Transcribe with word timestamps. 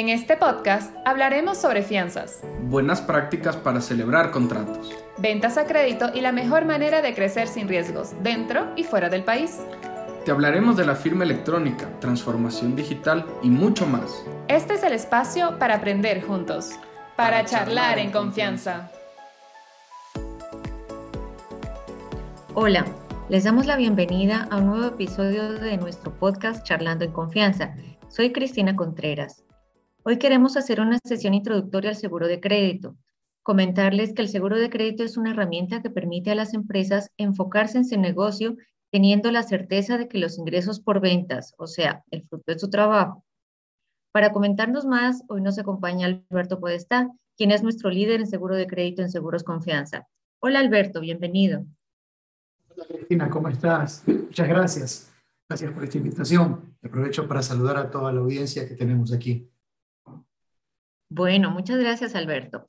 En 0.00 0.08
este 0.08 0.34
podcast 0.34 0.96
hablaremos 1.04 1.58
sobre 1.58 1.82
fianzas, 1.82 2.40
buenas 2.62 3.02
prácticas 3.02 3.54
para 3.58 3.82
celebrar 3.82 4.30
contratos, 4.30 4.94
ventas 5.18 5.58
a 5.58 5.66
crédito 5.66 6.06
y 6.14 6.22
la 6.22 6.32
mejor 6.32 6.64
manera 6.64 7.02
de 7.02 7.14
crecer 7.14 7.48
sin 7.48 7.68
riesgos 7.68 8.14
dentro 8.22 8.72
y 8.76 8.84
fuera 8.84 9.10
del 9.10 9.24
país. 9.24 9.60
Te 10.24 10.30
hablaremos 10.30 10.78
de 10.78 10.86
la 10.86 10.94
firma 10.94 11.24
electrónica, 11.24 11.86
transformación 12.00 12.74
digital 12.74 13.26
y 13.42 13.50
mucho 13.50 13.86
más. 13.86 14.24
Este 14.48 14.72
es 14.72 14.82
el 14.84 14.94
espacio 14.94 15.58
para 15.58 15.74
aprender 15.74 16.22
juntos, 16.22 16.70
para, 17.14 17.44
charlar 17.44 17.98
en 17.98 18.10
confianza. 18.10 18.90
Hola, 22.54 22.86
les 23.28 23.44
damos 23.44 23.66
la 23.66 23.76
bienvenida 23.76 24.48
a 24.50 24.56
un 24.56 24.68
nuevo 24.68 24.86
episodio 24.86 25.52
de 25.52 25.76
nuestro 25.76 26.10
podcast 26.14 26.64
Charlando 26.64 27.04
en 27.04 27.12
Confianza. 27.12 27.74
Soy 28.08 28.32
Cristina 28.32 28.74
Contreras. 28.74 29.44
Hoy 30.02 30.18
queremos 30.18 30.56
hacer 30.56 30.80
una 30.80 30.98
sesión 31.04 31.34
introductoria 31.34 31.90
al 31.90 31.96
seguro 31.96 32.26
de 32.26 32.40
crédito. 32.40 32.96
Comentarles 33.42 34.14
que 34.14 34.22
el 34.22 34.28
seguro 34.28 34.58
de 34.58 34.70
crédito 34.70 35.04
es 35.04 35.18
una 35.18 35.32
herramienta 35.32 35.82
que 35.82 35.90
permite 35.90 36.30
a 36.30 36.34
las 36.34 36.54
empresas 36.54 37.10
enfocarse 37.18 37.76
en 37.76 37.84
su 37.84 38.00
negocio 38.00 38.56
teniendo 38.90 39.30
la 39.30 39.42
certeza 39.42 39.98
de 39.98 40.08
que 40.08 40.18
los 40.18 40.38
ingresos 40.38 40.80
por 40.80 41.00
ventas, 41.00 41.54
o 41.58 41.66
sea, 41.66 42.02
el 42.10 42.26
fruto 42.26 42.44
de 42.46 42.58
su 42.58 42.70
trabajo. 42.70 43.24
Para 44.10 44.32
comentarnos 44.32 44.86
más, 44.86 45.22
hoy 45.28 45.42
nos 45.42 45.58
acompaña 45.58 46.06
Alberto 46.06 46.58
Podestá, 46.58 47.10
quien 47.36 47.50
es 47.50 47.62
nuestro 47.62 47.90
líder 47.90 48.20
en 48.20 48.26
seguro 48.26 48.56
de 48.56 48.66
crédito 48.66 49.02
en 49.02 49.10
Seguros 49.10 49.44
Confianza. 49.44 50.08
Hola 50.40 50.60
Alberto, 50.60 51.00
bienvenido. 51.00 51.66
Hola 52.74 52.86
Cristina, 52.88 53.28
¿cómo 53.28 53.48
estás? 53.48 54.02
Muchas 54.06 54.48
gracias. 54.48 55.12
Gracias 55.46 55.72
por 55.72 55.84
esta 55.84 55.98
invitación. 55.98 56.74
Aprovecho 56.82 57.28
para 57.28 57.42
saludar 57.42 57.76
a 57.76 57.90
toda 57.90 58.12
la 58.12 58.20
audiencia 58.20 58.66
que 58.66 58.74
tenemos 58.74 59.12
aquí. 59.12 59.50
Bueno, 61.10 61.50
muchas 61.50 61.78
gracias, 61.78 62.14
Alberto. 62.14 62.68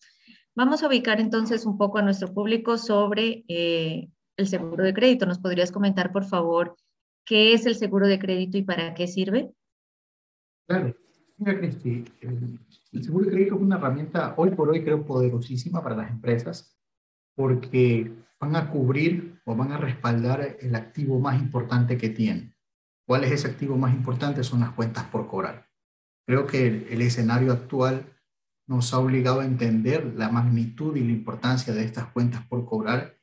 Vamos 0.55 0.81
a 0.81 0.87
ubicar 0.87 1.21
entonces 1.21 1.63
un 1.65 1.77
poco 1.77 1.99
a 1.99 2.01
nuestro 2.01 2.33
público 2.33 2.79
sobre 2.79 3.45
eh, 3.47 4.09
el 4.35 4.47
seguro 4.47 4.83
de 4.83 4.95
crédito. 4.95 5.27
¿Nos 5.27 5.37
podrías 5.37 5.71
comentar, 5.71 6.11
por 6.11 6.25
favor, 6.25 6.75
qué 7.23 7.53
es 7.53 7.67
el 7.67 7.75
seguro 7.75 8.07
de 8.07 8.17
crédito 8.17 8.57
y 8.57 8.63
para 8.63 8.95
qué 8.95 9.07
sirve? 9.07 9.51
Claro. 10.67 10.95
Mira, 11.37 11.57
Cristi, 11.57 12.03
el 12.91 13.03
seguro 13.03 13.25
de 13.25 13.31
crédito 13.31 13.55
es 13.55 13.61
una 13.61 13.77
herramienta 13.77 14.33
hoy 14.37 14.51
por 14.51 14.69
hoy 14.69 14.83
creo 14.83 15.05
poderosísima 15.05 15.83
para 15.83 15.95
las 15.95 16.11
empresas 16.11 16.77
porque 17.35 18.11
van 18.39 18.55
a 18.55 18.69
cubrir 18.69 19.39
o 19.45 19.55
van 19.55 19.71
a 19.71 19.77
respaldar 19.77 20.57
el 20.59 20.75
activo 20.75 21.19
más 21.19 21.39
importante 21.39 21.97
que 21.97 22.09
tienen. 22.09 22.55
¿Cuál 23.07 23.23
es 23.23 23.31
ese 23.31 23.47
activo 23.47 23.77
más 23.77 23.93
importante? 23.93 24.43
Son 24.43 24.59
las 24.59 24.71
cuentas 24.71 25.05
por 25.05 25.27
cobrar. 25.27 25.67
Creo 26.27 26.45
que 26.45 26.87
el 26.91 27.01
escenario 27.01 27.51
actual 27.51 28.05
nos 28.67 28.93
ha 28.93 28.99
obligado 28.99 29.41
a 29.41 29.45
entender 29.45 30.13
la 30.15 30.29
magnitud 30.29 30.95
y 30.95 31.01
la 31.01 31.11
importancia 31.11 31.73
de 31.73 31.83
estas 31.83 32.07
cuentas 32.07 32.45
por 32.47 32.65
cobrar 32.65 33.17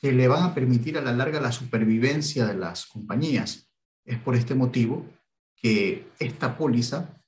que 0.00 0.12
le 0.12 0.28
van 0.28 0.42
a 0.42 0.54
permitir 0.54 0.96
a 0.96 1.02
la 1.02 1.12
larga 1.12 1.40
la 1.40 1.52
supervivencia 1.52 2.46
de 2.46 2.54
las 2.54 2.86
compañías. 2.86 3.70
Es 4.04 4.18
por 4.18 4.34
este 4.36 4.54
motivo 4.54 5.06
que 5.56 6.06
esta 6.18 6.56
póliza 6.56 7.22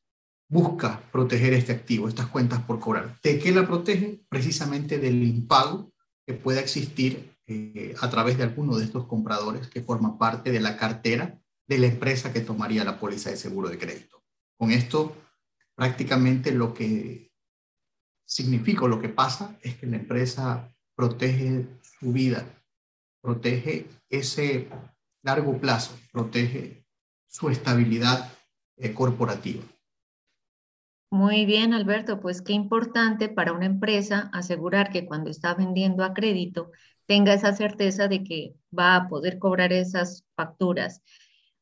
busca 0.48 1.00
proteger 1.12 1.52
este 1.52 1.72
activo, 1.72 2.08
estas 2.08 2.26
cuentas 2.26 2.62
por 2.62 2.80
cobrar. 2.80 3.18
¿De 3.22 3.38
qué 3.38 3.52
la 3.52 3.66
protege? 3.66 4.20
Precisamente 4.28 4.98
del 4.98 5.22
impago 5.22 5.92
que 6.26 6.34
pueda 6.34 6.60
existir 6.60 7.36
eh, 7.46 7.94
a 8.00 8.10
través 8.10 8.38
de 8.38 8.44
alguno 8.44 8.76
de 8.76 8.84
estos 8.84 9.06
compradores 9.06 9.68
que 9.68 9.82
forman 9.82 10.18
parte 10.18 10.50
de 10.50 10.60
la 10.60 10.76
cartera 10.76 11.40
de 11.66 11.78
la 11.78 11.86
empresa 11.86 12.32
que 12.32 12.40
tomaría 12.40 12.84
la 12.84 12.98
póliza 12.98 13.30
de 13.30 13.36
seguro 13.36 13.68
de 13.68 13.78
crédito. 13.78 14.22
Con 14.56 14.72
esto, 14.72 15.16
prácticamente 15.76 16.50
lo 16.50 16.74
que 16.74 17.29
significa 18.30 18.86
lo 18.86 19.00
que 19.00 19.08
pasa 19.08 19.58
es 19.60 19.76
que 19.76 19.86
la 19.86 19.96
empresa 19.96 20.72
protege 20.94 21.66
su 21.82 22.12
vida, 22.12 22.46
protege 23.20 23.86
ese 24.08 24.68
largo 25.22 25.58
plazo, 25.58 25.98
protege 26.12 26.84
su 27.26 27.50
estabilidad 27.50 28.32
eh, 28.76 28.94
corporativa. 28.94 29.64
Muy 31.10 31.44
bien, 31.44 31.74
Alberto, 31.74 32.20
pues 32.20 32.40
qué 32.40 32.52
importante 32.52 33.28
para 33.28 33.52
una 33.52 33.66
empresa 33.66 34.30
asegurar 34.32 34.90
que 34.92 35.06
cuando 35.06 35.28
está 35.28 35.54
vendiendo 35.54 36.04
a 36.04 36.14
crédito 36.14 36.70
tenga 37.06 37.34
esa 37.34 37.52
certeza 37.52 38.06
de 38.06 38.22
que 38.22 38.54
va 38.76 38.94
a 38.94 39.08
poder 39.08 39.40
cobrar 39.40 39.72
esas 39.72 40.24
facturas. 40.36 41.02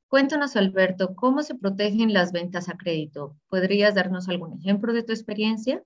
Cuéntanos, 0.06 0.55
Alberto, 0.56 1.15
¿cómo 1.15 1.43
se 1.43 1.55
protegen 1.55 2.12
las 2.12 2.31
ventas 2.33 2.69
a 2.69 2.77
crédito? 2.77 3.39
¿Podrías 3.49 3.95
darnos 3.95 4.29
algún 4.29 4.59
ejemplo 4.59 4.93
de 4.93 5.03
tu 5.03 5.12
experiencia? 5.12 5.83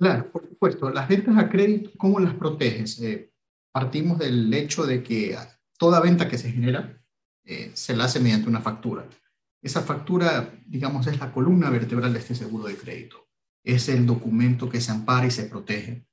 Claro, 0.00 0.32
por 0.32 0.48
supuesto. 0.48 0.88
Las 0.88 1.08
ventas 1.08 1.36
a 1.36 1.50
crédito, 1.50 1.90
¿cómo 1.98 2.18
las 2.20 2.32
proteges? 2.32 2.98
Eh, 3.02 3.30
partimos 3.70 4.18
del 4.18 4.52
hecho 4.54 4.86
de 4.86 5.02
que 5.02 5.36
toda 5.78 6.00
venta 6.00 6.26
que 6.26 6.38
se 6.38 6.50
genera 6.50 6.98
eh, 7.44 7.70
se 7.74 7.94
la 7.94 8.04
hace 8.04 8.18
mediante 8.18 8.48
una 8.48 8.62
factura. 8.62 9.06
Esa 9.62 9.82
factura, 9.82 10.54
digamos, 10.66 11.06
es 11.06 11.20
la 11.20 11.30
columna 11.30 11.68
vertebral 11.68 12.14
de 12.14 12.18
este 12.18 12.34
seguro 12.34 12.64
de 12.64 12.76
crédito. 12.76 13.28
Es 13.62 13.90
el 13.90 14.06
documento 14.06 14.70
que 14.70 14.80
se 14.80 14.90
ampara 14.90 15.26
y 15.26 15.30
se 15.30 15.44
protege 15.44 16.06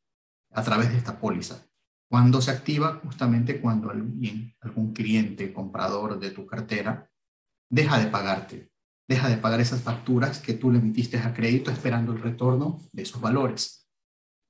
a 0.51 0.61
través 0.63 0.91
de 0.91 0.97
esta 0.97 1.17
póliza. 1.17 1.65
Cuando 2.09 2.41
se 2.41 2.51
activa, 2.51 2.99
justamente 3.01 3.61
cuando 3.61 3.89
alguien, 3.89 4.53
algún 4.59 4.91
cliente, 4.91 5.53
comprador 5.53 6.19
de 6.19 6.31
tu 6.31 6.45
cartera, 6.45 7.09
deja 7.69 7.99
de 7.99 8.07
pagarte, 8.07 8.69
deja 9.07 9.29
de 9.29 9.37
pagar 9.37 9.61
esas 9.61 9.81
facturas 9.81 10.39
que 10.39 10.53
tú 10.53 10.71
le 10.71 10.79
emitiste 10.79 11.17
a 11.17 11.33
crédito 11.33 11.71
esperando 11.71 12.11
el 12.11 12.21
retorno 12.21 12.81
de 12.91 13.03
esos 13.03 13.21
valores. 13.21 13.76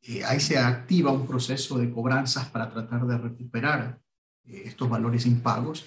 Eh, 0.07 0.23
ahí 0.23 0.39
se 0.39 0.57
activa 0.57 1.11
un 1.11 1.27
proceso 1.27 1.77
de 1.77 1.91
cobranzas 1.91 2.49
para 2.49 2.71
tratar 2.71 3.05
de 3.05 3.17
recuperar 3.17 3.99
eh, 4.45 4.63
estos 4.65 4.89
valores 4.89 5.25
impagos 5.25 5.85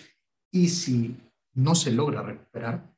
y 0.53 0.69
si 0.69 1.17
no 1.55 1.75
se 1.75 1.91
logra 1.91 2.23
recuperar, 2.23 2.95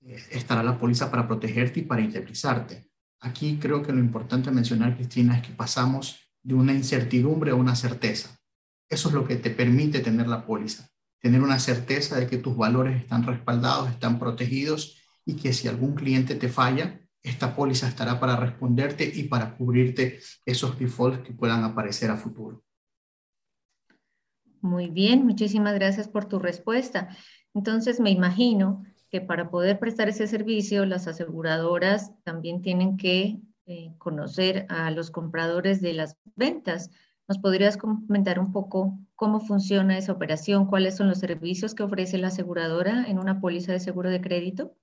eh, 0.00 0.20
estará 0.32 0.64
la 0.64 0.76
póliza 0.76 1.12
para 1.12 1.28
protegerte 1.28 1.80
y 1.80 1.82
para 1.84 2.02
indemnizarte. 2.02 2.90
Aquí 3.20 3.58
creo 3.60 3.84
que 3.84 3.92
lo 3.92 4.00
importante 4.00 4.50
mencionar, 4.50 4.96
Cristina, 4.96 5.36
es 5.36 5.46
que 5.46 5.54
pasamos 5.54 6.18
de 6.42 6.54
una 6.54 6.72
incertidumbre 6.72 7.52
a 7.52 7.54
una 7.54 7.76
certeza. 7.76 8.36
Eso 8.88 9.08
es 9.08 9.14
lo 9.14 9.28
que 9.28 9.36
te 9.36 9.50
permite 9.50 10.00
tener 10.00 10.26
la 10.26 10.44
póliza, 10.44 10.88
tener 11.20 11.40
una 11.40 11.60
certeza 11.60 12.16
de 12.16 12.26
que 12.26 12.38
tus 12.38 12.56
valores 12.56 13.00
están 13.00 13.22
respaldados, 13.22 13.90
están 13.90 14.18
protegidos 14.18 14.96
y 15.24 15.36
que 15.36 15.52
si 15.52 15.68
algún 15.68 15.94
cliente 15.94 16.34
te 16.34 16.48
falla, 16.48 17.00
esta 17.22 17.54
póliza 17.54 17.88
estará 17.88 18.18
para 18.18 18.36
responderte 18.36 19.10
y 19.12 19.24
para 19.24 19.56
cubrirte 19.56 20.20
esos 20.44 20.78
defaults 20.78 21.20
que 21.20 21.32
puedan 21.32 21.64
aparecer 21.64 22.10
a 22.10 22.16
futuro. 22.16 22.62
Muy 24.60 24.88
bien, 24.88 25.24
muchísimas 25.24 25.74
gracias 25.74 26.08
por 26.08 26.26
tu 26.26 26.38
respuesta. 26.38 27.08
Entonces, 27.54 28.00
me 28.00 28.10
imagino 28.10 28.84
que 29.10 29.20
para 29.20 29.50
poder 29.50 29.78
prestar 29.78 30.08
ese 30.08 30.26
servicio, 30.26 30.84
las 30.84 31.06
aseguradoras 31.06 32.12
también 32.24 32.60
tienen 32.60 32.96
que 32.96 33.40
eh, 33.66 33.94
conocer 33.98 34.66
a 34.68 34.90
los 34.90 35.10
compradores 35.10 35.80
de 35.80 35.92
las 35.92 36.16
ventas. 36.36 36.90
¿Nos 37.28 37.38
podrías 37.38 37.76
comentar 37.76 38.38
un 38.38 38.52
poco 38.52 38.98
cómo 39.14 39.40
funciona 39.40 39.96
esa 39.96 40.12
operación? 40.12 40.66
¿Cuáles 40.66 40.96
son 40.96 41.08
los 41.08 41.18
servicios 41.18 41.74
que 41.74 41.82
ofrece 41.82 42.18
la 42.18 42.28
aseguradora 42.28 43.04
en 43.06 43.18
una 43.18 43.40
póliza 43.40 43.72
de 43.72 43.80
seguro 43.80 44.10
de 44.10 44.20
crédito? 44.20 44.74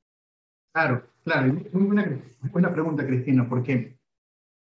Claro, 0.75 1.07
claro. 1.23 1.53
Muy 1.71 1.83
buena, 1.83 2.21
buena 2.51 2.73
pregunta, 2.73 3.07
Cristina, 3.07 3.47
porque 3.47 3.97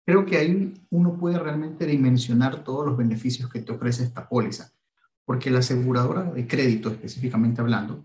creo 0.04 0.26
que 0.26 0.36
ahí 0.36 0.74
uno 0.90 1.16
puede 1.16 1.38
realmente 1.38 1.86
dimensionar 1.86 2.64
todos 2.64 2.84
los 2.84 2.98
beneficios 2.98 3.48
que 3.48 3.62
te 3.62 3.72
ofrece 3.72 4.04
esta 4.04 4.28
póliza. 4.28 4.74
Porque 5.24 5.50
la 5.50 5.60
aseguradora 5.60 6.24
de 6.24 6.46
crédito, 6.46 6.90
específicamente 6.90 7.62
hablando, 7.62 8.04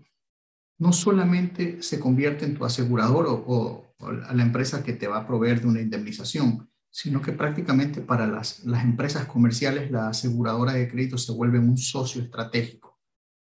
no 0.78 0.94
solamente 0.94 1.82
se 1.82 2.00
convierte 2.00 2.46
en 2.46 2.54
tu 2.54 2.64
asegurador 2.64 3.26
o, 3.26 3.34
o, 3.46 3.94
o, 3.98 4.12
la 4.12 4.42
empresa 4.42 4.82
que 4.82 4.94
te 4.94 5.06
va 5.06 5.18
a 5.18 5.26
proveer 5.26 5.60
de 5.60 5.66
una 5.66 5.82
indemnización, 5.82 6.66
sino 6.88 7.20
que 7.20 7.32
prácticamente 7.32 8.00
para 8.00 8.26
las, 8.26 8.64
las 8.64 8.84
empresas 8.84 9.26
comerciales 9.26 9.90
la 9.90 10.08
aseguradora 10.08 10.72
de 10.72 10.88
crédito 10.88 11.18
se 11.18 11.32
vuelve 11.32 11.58
un 11.58 11.76
socio 11.76 12.22
estratégico, 12.22 12.98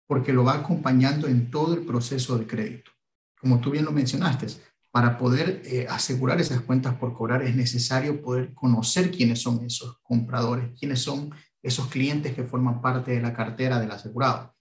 porque 0.07 0.31
lo 0.31 0.45
va 0.45 0.53
acompañando 0.53 1.27
en 1.27 1.51
todo 1.51 1.74
el 1.74 1.85
proceso 1.85 2.38
de 2.38 2.47
crédito 2.47 2.94
como 3.45 3.62
tú 3.62 3.69
bien 3.69 3.86
lo 3.86 3.92
mencionaste, 3.92 4.47
para 4.89 5.19
poder 5.19 5.62
eh, 5.65 5.86
asegurar 5.88 6.42
esas 6.42 6.62
cuentas 6.62 6.95
por 6.95 7.13
cobrar 7.13 7.44
es 7.44 7.56
necesario 7.56 8.19
poder 8.24 8.56
conocer 8.56 9.12
quiénes 9.12 9.39
son 9.39 9.63
esos 9.63 10.00
compradores, 10.01 10.71
quiénes 10.80 11.00
son 11.01 11.30
esos 11.62 11.86
clientes 11.89 12.33
que 12.33 12.44
forman 12.44 12.81
parte 12.81 13.12
de 13.12 13.21
la 13.21 13.36
cartera 13.36 13.80
del 13.80 13.92
asegurado. 13.92 14.56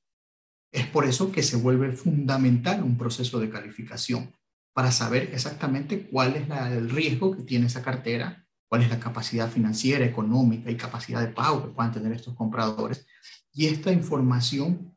Es 0.70 0.86
por 0.86 1.06
eso 1.06 1.32
que 1.32 1.42
se 1.42 1.56
vuelve 1.56 1.92
fundamental 1.92 2.82
un 2.82 2.98
proceso 2.98 3.40
de 3.40 3.48
calificación 3.48 4.34
para 4.74 4.92
saber 4.92 5.30
exactamente 5.32 6.06
cuál 6.06 6.36
es 6.36 6.46
el 6.50 6.90
riesgo 6.90 7.34
que 7.34 7.44
tiene 7.44 7.68
esa 7.68 7.80
cartera, 7.80 8.46
cuál 8.68 8.82
es 8.82 8.90
la 8.90 9.00
capacidad 9.00 9.48
financiera, 9.48 10.04
económica 10.04 10.70
y 10.70 10.76
capacidad 10.76 11.22
de 11.22 11.28
pago 11.28 11.62
que 11.62 11.72
puedan 11.72 11.92
tener 11.92 12.12
estos 12.12 12.34
compradores. 12.34 13.06
Y 13.50 13.64
esta 13.64 13.90
información 13.90 14.93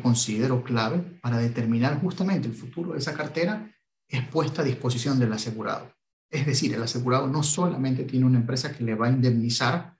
considero 0.00 0.62
clave 0.62 0.98
para 1.20 1.38
determinar 1.38 2.00
justamente 2.00 2.48
el 2.48 2.54
futuro 2.54 2.92
de 2.92 2.98
esa 2.98 3.14
cartera 3.14 3.70
es 4.08 4.26
puesta 4.28 4.62
a 4.62 4.64
disposición 4.64 5.18
del 5.18 5.32
asegurado. 5.32 5.92
Es 6.30 6.46
decir, 6.46 6.74
el 6.74 6.82
asegurado 6.82 7.26
no 7.26 7.42
solamente 7.42 8.04
tiene 8.04 8.26
una 8.26 8.38
empresa 8.38 8.76
que 8.76 8.84
le 8.84 8.94
va 8.94 9.06
a 9.06 9.12
indemnizar 9.12 9.96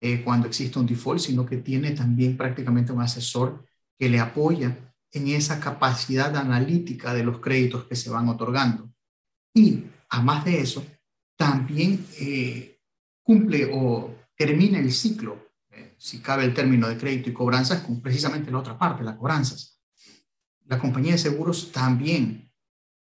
eh, 0.00 0.22
cuando 0.22 0.46
existe 0.48 0.78
un 0.78 0.86
default, 0.86 1.20
sino 1.20 1.46
que 1.46 1.58
tiene 1.58 1.92
también 1.92 2.36
prácticamente 2.36 2.92
un 2.92 3.00
asesor 3.00 3.64
que 3.98 4.08
le 4.08 4.20
apoya 4.20 4.94
en 5.12 5.28
esa 5.28 5.60
capacidad 5.60 6.36
analítica 6.36 7.14
de 7.14 7.24
los 7.24 7.40
créditos 7.40 7.84
que 7.84 7.96
se 7.96 8.10
van 8.10 8.28
otorgando. 8.28 8.90
Y, 9.54 9.84
además 10.10 10.44
de 10.44 10.60
eso, 10.60 10.84
también 11.36 12.04
eh, 12.20 12.78
cumple 13.22 13.70
o 13.72 14.14
termina 14.36 14.78
el 14.78 14.92
ciclo, 14.92 15.45
si 15.98 16.20
cabe 16.20 16.44
el 16.44 16.54
término 16.54 16.88
de 16.88 16.96
crédito 16.96 17.30
y 17.30 17.32
cobranzas, 17.32 17.82
con 17.82 18.00
precisamente 18.00 18.50
la 18.50 18.58
otra 18.58 18.78
parte, 18.78 19.04
las 19.04 19.16
cobranzas. 19.16 19.80
La 20.66 20.78
compañía 20.78 21.12
de 21.12 21.18
seguros 21.18 21.72
también 21.72 22.50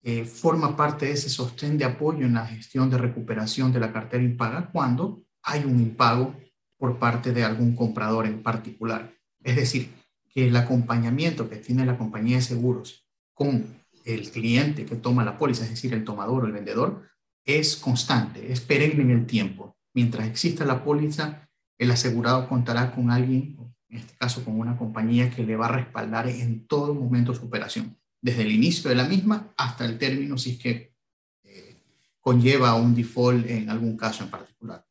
eh, 0.03 0.25
forma 0.25 0.77
parte 0.77 1.07
de 1.07 1.13
ese 1.13 1.31
sostén 1.31 1.79
de 1.79 1.85
apoyo 1.85 2.27
en 2.27 2.35
la 2.35 2.47
gestión 2.47 2.91
de 2.91 2.99
recuperación 2.99 3.73
de 3.73 3.81
la 3.81 3.93
cartera 3.93 4.23
impaga 4.23 4.71
cuando 4.71 5.23
hay 5.43 5.65
un 5.65 5.81
impago 5.81 6.37
por 6.77 6.99
parte 6.99 7.33
de 7.33 7.43
algún 7.43 7.75
comprador 7.75 8.27
en 8.27 8.43
particular. 8.43 9.15
Es 9.43 9.57
decir, 9.57 9.91
que 10.29 10.49
el 10.49 10.57
acompañamiento 10.57 11.49
que 11.49 11.57
tiene 11.57 11.87
la 11.87 11.97
compañía 11.97 12.37
de 12.37 12.43
seguros 12.43 13.07
con 13.33 13.83
el 14.05 14.31
cliente 14.31 14.85
que 14.85 14.97
toma 14.97 15.25
la 15.25 15.39
póliza, 15.39 15.65
es 15.65 15.71
decir, 15.71 15.95
el 15.95 16.05
tomador 16.05 16.45
o 16.45 16.47
el 16.47 16.53
vendedor, 16.53 17.09
es 17.45 17.77
constante, 17.77 18.53
es 18.53 18.61
perenne 18.61 19.03
en 19.03 19.11
el 19.11 19.27
tiempo. 19.27 19.77
Mientras 19.95 20.27
exista 20.27 20.65
la 20.65 20.85
póliza, 20.85 21.44
el 21.79 21.91
asegurado 21.91 22.49
contará 22.49 22.95
con 22.95 23.11
alguien, 23.11 23.57
en 23.89 23.99
este 23.99 24.17
caso 24.17 24.45
con 24.45 24.59
una 24.59 24.77
compañía 24.77 25.31
que 25.31 25.45
le 25.45 25.57
va 25.57 25.67
a 25.67 25.77
respaldar 25.77 26.29
en 26.29 26.67
todo 26.67 26.95
momento 26.95 27.35
su 27.35 27.47
operación, 27.47 27.97
desde 28.21 28.43
el 28.43 28.53
inicio 28.53 28.89
de 28.91 28.97
la 28.97 29.05
misma 29.05 29.53
hasta 29.57 29.85
el 29.85 29.99
término, 29.99 30.39
si 30.39 30.53
es 30.53 30.59
que 30.59 30.95
eh, 31.45 31.77
conlleva 32.21 32.75
un 32.75 32.95
default 32.95 33.49
en 33.49 33.71
algún 33.71 33.97
caso 33.97 34.25
en 34.25 34.31
particular. 34.31 34.87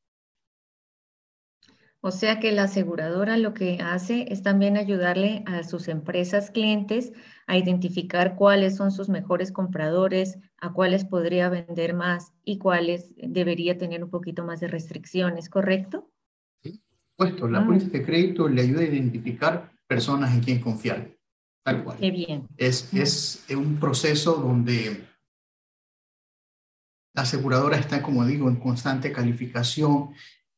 O 2.06 2.12
sea 2.12 2.42
que 2.42 2.52
la 2.52 2.64
aseguradora 2.64 3.38
lo 3.38 3.54
que 3.54 3.80
hace 3.82 4.26
es 4.28 4.44
también 4.44 4.76
ayudarle 4.76 5.42
a 5.46 5.64
sus 5.64 5.88
empresas 5.88 6.52
clientes 6.52 7.14
a 7.48 7.58
identificar 7.58 8.36
cuáles 8.36 8.76
son 8.76 8.92
sus 8.92 9.08
mejores 9.08 9.54
compradores, 9.54 10.38
a 10.58 10.74
cuáles 10.74 11.06
podría 11.06 11.48
vender 11.48 11.94
más 11.94 12.34
y 12.44 12.58
cuáles 12.58 13.14
debería 13.16 13.78
tener 13.78 14.04
un 14.04 14.10
poquito 14.10 14.44
más 14.44 14.60
de 14.60 14.68
restricciones, 14.68 15.50
¿correcto? 15.50 16.10
Sí, 17.14 17.18
puesto. 17.18 17.48
La 17.48 17.60
ah. 17.60 17.66
póliza 17.66 17.88
de 17.88 18.04
crédito 18.04 18.48
le 18.48 18.62
ayuda 18.62 18.82
a 18.82 18.86
identificar 18.86 19.72
personas 19.88 20.34
en 20.34 20.42
quien 20.42 20.60
confiar. 20.60 21.10
Tal 21.64 21.84
cual. 21.84 21.98
Qué 21.98 22.12
bien. 22.12 22.48
Es, 22.58 22.94
es 22.94 23.46
un 23.56 23.80
proceso 23.80 24.34
donde 24.36 25.08
la 27.14 27.22
aseguradora 27.22 27.78
está, 27.78 28.02
como 28.02 28.26
digo, 28.26 28.50
en 28.50 28.58
constante 28.58 29.12
calificación 29.12 30.10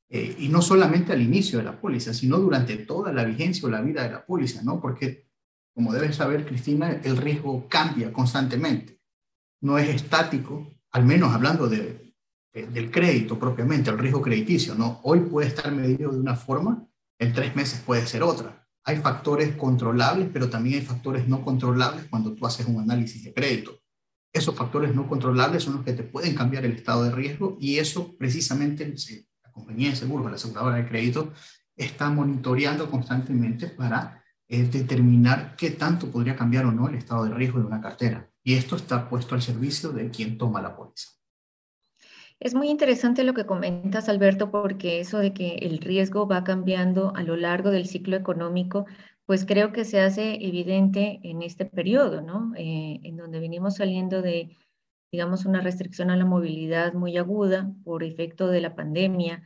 eh, 0.10 0.36
y 0.40 0.48
no 0.48 0.62
solamente 0.62 1.13
al 1.13 1.22
inicio 1.22 1.60
de 1.60 1.66
la 1.66 1.80
póliza, 1.80 2.13
sino 2.13 2.38
durante 2.38 2.78
toda 2.78 3.12
la 3.12 3.25
vigencia 3.25 3.68
o 3.68 3.72
la 3.72 3.81
vida 3.81 4.04
de 4.04 4.12
la 4.12 4.25
póliza, 4.25 4.63
¿no? 4.63 4.80
Porque, 4.80 5.28
como 5.74 5.94
debes 5.94 6.16
saber, 6.16 6.46
Cristina, 6.46 7.02
el 7.04 7.18
riesgo 7.18 7.68
cambia 7.68 8.13
constantemente. 8.13 9.02
No 9.62 9.78
es 9.78 9.90
estático, 9.90 10.72
al 10.92 11.06
menos 11.06 11.34
hablando 11.34 11.68
de, 11.68 12.05
del 12.62 12.90
crédito 12.90 13.38
propiamente, 13.38 13.90
el 13.90 13.98
riesgo 13.98 14.22
crediticio, 14.22 14.75
¿no? 14.75 15.02
Hoy 15.04 15.19
puede 15.22 15.50
estar 15.50 15.72
medido 15.74 16.12
de 16.12 16.19
una 16.19 16.36
forma, 16.36 16.88
en 17.19 17.34
tres 17.34 17.56
meses 17.56 17.81
puede 17.86 18.06
ser 18.07 18.24
otra. 18.24 18.66
Hay 18.86 18.98
factores 18.98 19.56
controlables, 19.56 20.30
pero 20.31 20.50
también 20.50 20.80
hay 20.80 20.86
factores 20.86 21.28
no 21.28 21.44
controlables 21.44 22.06
cuando 22.10 22.34
tú 22.34 22.46
haces 22.46 22.66
un 22.66 22.80
análisis 22.80 23.24
de 23.24 23.34
crédito. 23.34 23.78
Esos 24.31 24.56
factores 24.56 24.94
no 24.96 25.07
controlables 25.07 25.63
son 25.63 25.75
los 25.75 25.86
que 25.86 25.94
te 25.94 26.04
pueden 26.04 26.36
cambiar 26.36 26.66
el 26.66 26.74
estado 26.74 27.04
de 27.04 27.12
riesgo 27.12 27.57
y 27.60 27.78
eso 27.78 28.16
precisamente 28.18 28.98
se 28.98 29.28
compañía 29.56 29.90
de 29.90 29.96
seguros, 29.96 30.30
la 30.30 30.36
aseguradora 30.36 30.75
de 30.75 30.88
crédito, 30.88 31.31
está 31.75 32.10
monitoreando 32.10 32.92
constantemente 32.92 33.68
para 33.68 34.22
eh, 34.48 34.63
determinar 34.63 35.56
qué 35.56 35.72
tanto 35.72 36.12
podría 36.12 36.36
cambiar 36.36 36.66
o 36.66 36.72
no 36.72 36.90
el 36.90 36.96
estado 36.96 37.24
de 37.25 37.34
riesgo 37.34 37.60
de 37.60 37.66
una 37.66 37.81
cartera. 37.81 38.30
Y 38.44 38.54
esto 38.54 38.75
está 38.75 39.10
puesto 39.10 39.34
al 39.34 39.42
servicio 39.42 39.92
de 39.92 40.10
quien 40.10 40.38
toma 40.38 40.62
la 40.62 40.75
póliza. 40.75 41.15
Es 42.45 42.53
muy 42.53 42.69
interesante 42.69 43.24
lo 43.24 43.33
que 43.33 43.47
comentas, 43.47 44.07
Alberto, 44.07 44.51
porque 44.51 45.00
eso 45.00 45.18
de 45.18 45.33
que 45.33 45.56
el 45.63 45.80
riesgo 45.80 46.27
va 46.27 46.44
cambiando 46.44 47.12
a 47.15 47.24
lo 47.24 47.36
largo 47.36 47.71
del 47.71 47.88
ciclo 47.88 48.15
económico, 48.15 48.86
pues 49.25 49.45
creo 49.47 49.71
que 49.71 49.83
se 49.83 50.00
hace 50.00 50.36
evidente 50.45 51.19
en 51.24 51.42
este 51.42 51.65
periodo, 51.65 52.21
¿no? 52.21 52.53
Eh, 52.56 53.00
en 53.01 53.18
donde 53.18 53.39
venimos 53.39 53.77
saliendo 53.77 54.21
de 54.21 54.56
digamos, 55.12 55.45
una 55.45 55.59
restricción 55.59 56.12
a 56.12 56.18
la 56.18 56.25
movilidad 56.25 56.94
muy 56.94 57.18
aguda 57.18 57.74
por 57.83 58.03
efecto 58.03 58.47
de 58.47 58.62
la 58.62 58.75
pandemia 58.75 59.42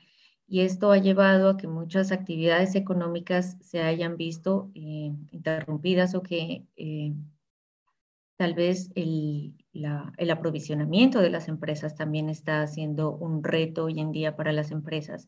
y 0.46 0.60
esto 0.60 0.92
ha 0.92 0.98
llevado 0.98 1.52
a 1.52 1.56
que 1.56 1.68
muchas 1.68 2.12
actividades 2.12 2.76
económicas 2.76 3.56
se 3.62 3.82
hayan 3.82 4.18
visto 4.18 4.72
eh, 4.76 5.14
interrumpidas 5.32 6.16
o 6.16 6.22
que 6.22 6.66
eh, 6.76 7.14
tal 8.36 8.56
vez 8.56 8.92
el, 8.96 9.54
el, 9.74 10.32
aprovisionamiento 10.32 11.20
de 11.20 11.30
las 11.30 11.48
empresas 11.48 11.96
también 11.96 12.30
está 12.30 12.66
siendo 12.68 13.12
un 13.12 13.44
reto 13.44 13.86
hoy 13.86 14.00
en 14.00 14.12
día 14.12 14.36
para 14.36 14.52
las 14.52 14.72
empresas. 14.72 15.28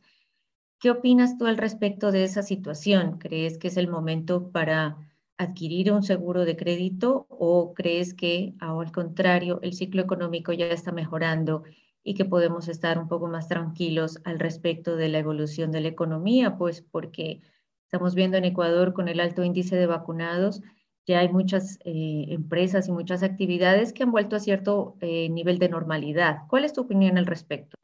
¿Qué 0.79 0.89
opinas 0.89 1.37
tú 1.37 1.45
al 1.45 1.57
respecto 1.57 2.11
de 2.11 2.23
esa 2.23 2.41
situación? 2.41 3.19
¿Crees 3.19 3.57
que 3.57 3.67
es 3.67 3.77
el 3.77 3.87
momento 3.87 4.51
para 4.51 4.97
adquirir 5.37 5.91
un 5.91 6.03
seguro 6.03 6.45
de 6.45 6.55
crédito 6.55 7.25
o 7.29 7.73
crees 7.73 8.13
que, 8.13 8.53
al 8.59 8.91
contrario, 8.91 9.59
el 9.61 9.73
ciclo 9.73 10.01
económico 10.01 10.53
ya 10.53 10.67
está 10.67 10.91
mejorando 10.91 11.63
y 12.03 12.15
que 12.15 12.25
podemos 12.25 12.67
estar 12.67 12.97
un 12.97 13.07
poco 13.07 13.27
más 13.27 13.47
tranquilos 13.47 14.19
al 14.23 14.39
respecto 14.39 14.95
de 14.95 15.09
la 15.09 15.19
evolución 15.19 15.71
de 15.71 15.81
la 15.81 15.87
economía? 15.87 16.57
Pues 16.57 16.81
porque 16.81 17.41
estamos 17.83 18.15
viendo 18.15 18.37
en 18.37 18.45
Ecuador 18.45 18.93
con 18.93 19.07
el 19.07 19.19
alto 19.19 19.43
índice 19.43 19.75
de 19.75 19.85
vacunados, 19.85 20.61
ya 21.07 21.19
hay 21.19 21.29
muchas 21.29 21.79
eh, 21.83 22.25
empresas 22.29 22.87
y 22.87 22.91
muchas 22.91 23.23
actividades 23.23 23.93
que 23.93 24.03
han 24.03 24.11
vuelto 24.11 24.35
a 24.35 24.39
cierto 24.39 24.95
eh, 25.01 25.29
nivel 25.29 25.57
de 25.59 25.69
normalidad. 25.69 26.41
¿Cuál 26.47 26.65
es 26.65 26.73
tu 26.73 26.81
opinión 26.81 27.17
al 27.17 27.25
respecto? 27.25 27.77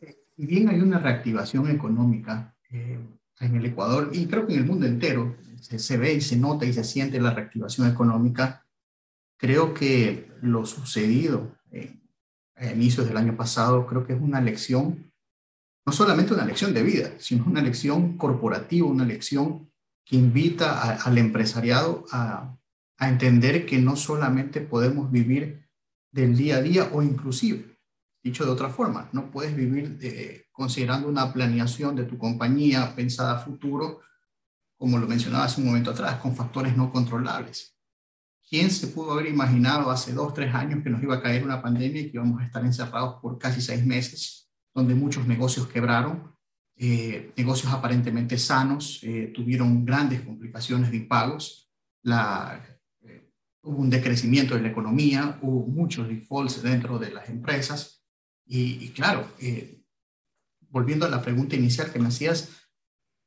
Eh, 0.00 0.16
si 0.34 0.46
bien 0.46 0.68
hay 0.68 0.80
una 0.80 0.98
reactivación 0.98 1.70
económica 1.70 2.54
en 2.70 3.56
el 3.56 3.64
Ecuador 3.64 4.10
y 4.12 4.26
creo 4.26 4.46
que 4.46 4.54
en 4.54 4.60
el 4.60 4.66
mundo 4.66 4.86
entero, 4.86 5.36
se, 5.60 5.96
ve 5.96 6.14
y 6.14 6.20
se 6.20 6.36
nota 6.36 6.66
y 6.66 6.72
se 6.72 6.84
siente 6.84 7.20
la 7.20 7.32
reactivación 7.32 7.88
económica. 7.88 8.66
Creo 9.38 9.72
que 9.72 10.30
lo 10.42 10.66
sucedido 10.66 11.56
a 12.56 12.72
inicios 12.72 13.06
del 13.06 13.16
año 13.16 13.36
pasado, 13.36 13.86
creo 13.86 14.06
que 14.06 14.14
es 14.14 14.20
una 14.20 14.40
lección, 14.40 15.10
no 15.86 15.92
solamente 15.92 16.34
una 16.34 16.44
lección 16.44 16.74
de 16.74 16.82
vida, 16.82 17.10
sino 17.18 17.44
una 17.46 17.62
lección 17.62 18.16
corporativa, 18.16 18.86
una 18.86 19.04
lección 19.04 19.65
que 20.06 20.16
invita 20.16 20.94
al 20.94 21.18
empresariado 21.18 22.06
a, 22.10 22.56
entender 22.98 23.66
que 23.66 23.78
no 23.78 23.94
solamente 23.94 24.62
podemos 24.62 25.12
vivir 25.12 25.68
del 26.10 26.34
día 26.34 26.56
a 26.56 26.62
día 26.62 26.88
o 26.94 27.02
inclusive, 27.02 27.78
dicho 28.24 28.46
de 28.46 28.50
otra 28.50 28.70
forma, 28.70 29.10
no 29.12 29.30
puedes 29.30 29.54
vivir 29.54 29.98
eh, 30.00 30.46
considerando 30.50 31.06
una 31.06 31.30
planeación 31.30 31.94
de 31.94 32.04
tu 32.04 32.16
compañía 32.16 32.94
pensada 32.96 33.34
a 33.34 33.38
futuro 33.38 34.00
como 34.76 34.98
lo 34.98 35.06
mencionaba 35.06 35.44
hace 35.44 35.60
un 35.60 35.68
momento 35.68 35.90
atrás, 35.90 36.16
con 36.20 36.36
factores 36.36 36.76
no 36.76 36.92
controlables. 36.92 37.74
¿Quién 38.48 38.70
se 38.70 38.88
pudo 38.88 39.12
haber 39.12 39.26
imaginado 39.26 39.90
hace 39.90 40.12
dos, 40.12 40.32
tres 40.34 40.54
años 40.54 40.82
que 40.82 40.90
nos 40.90 41.02
iba 41.02 41.16
a 41.16 41.22
caer 41.22 41.44
una 41.44 41.62
pandemia 41.62 42.02
y 42.02 42.10
que 42.10 42.16
íbamos 42.16 42.40
a 42.40 42.44
estar 42.44 42.64
encerrados 42.64 43.20
por 43.20 43.38
casi 43.38 43.60
seis 43.60 43.84
meses, 43.84 44.48
donde 44.74 44.94
muchos 44.94 45.26
negocios 45.26 45.66
quebraron, 45.66 46.35
eh, 46.78 47.32
negocios 47.38 47.72
aparentemente 47.72 48.36
sanos 48.36 49.00
eh, 49.02 49.32
tuvieron 49.34 49.86
grandes 49.86 50.20
complicaciones 50.20 50.90
de 50.90 50.98
impagos, 50.98 51.72
eh, 52.04 53.30
hubo 53.62 53.78
un 53.78 53.88
decrecimiento 53.88 54.54
de 54.54 54.60
la 54.60 54.68
economía, 54.68 55.38
hubo 55.40 55.66
muchos 55.66 56.06
defaults 56.06 56.62
dentro 56.62 56.98
de 56.98 57.12
las 57.12 57.30
empresas 57.30 58.04
y, 58.48 58.90
claro, 58.90 59.26
volviendo 60.68 61.06
a 61.06 61.08
la 61.08 61.20
pregunta 61.20 61.56
inicial 61.56 61.90
que 61.90 61.98
me 61.98 62.08
hacías, 62.08 62.50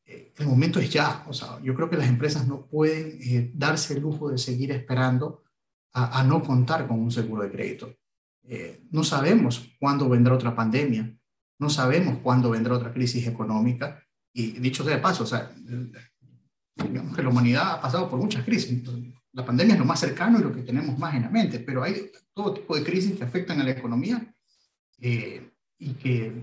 el 0.06 0.48
momento 0.48 0.80
es 0.80 0.90
ya. 0.90 1.26
O 1.28 1.34
sea, 1.34 1.60
yo 1.62 1.76
creo 1.76 1.90
que 1.90 1.98
las 1.98 2.08
empresas 2.08 2.48
no 2.48 2.68
pueden 2.68 3.52
darse 3.54 3.96
el 3.96 4.02
lujo 4.02 4.30
de 4.30 4.38
seguir 4.38 4.72
esperando 4.72 5.44
a, 5.92 6.24
no 6.24 6.42
contar 6.42 6.88
con 6.88 7.02
un 7.02 7.12
seguro 7.12 7.44
de 7.44 7.52
crédito. 7.52 7.94
No 8.92 9.04
sabemos 9.04 9.70
cuándo 9.78 10.08
vendrá 10.08 10.36
otra 10.36 10.56
pandemia, 10.56 11.19
no 11.60 11.70
sabemos 11.70 12.20
cuándo 12.24 12.50
vendrá 12.50 12.74
otra 12.76 12.92
crisis 12.92 13.28
económica. 13.28 14.04
Y 14.34 14.52
dicho 14.60 14.84
sea 14.84 14.96
de 14.96 15.02
paso, 15.02 15.24
o 15.24 15.28
sea, 15.28 15.52
digamos 16.76 17.16
que 17.16 17.24
la 17.24 17.30
humanidad 17.30 17.74
ha 17.74 17.82
pasado 17.82 18.10
por 18.10 18.20
muchas 18.20 18.46
crisis. 18.46 18.82
la 19.34 19.46
pandemia 19.46 19.74
es 19.74 19.80
lo 19.80 19.86
más 19.86 20.00
cercano 20.00 20.40
y 20.40 20.44
lo 20.44 20.54
que 20.54 20.62
tenemos 20.62 20.98
más 20.98 21.14
en 21.16 21.24
la 21.24 21.30
mente, 21.30 21.60
pero 21.60 21.84
hay 21.84 22.12
todo 22.34 22.54
tipo 22.54 22.76
de 22.76 22.84
crisis 22.84 23.18
que 23.18 23.24
afectan 23.24 23.60
a 23.60 23.64
la 23.64 23.72
economía 23.72 24.34
eh, 25.00 25.52
y 25.78 25.94
que 25.94 26.34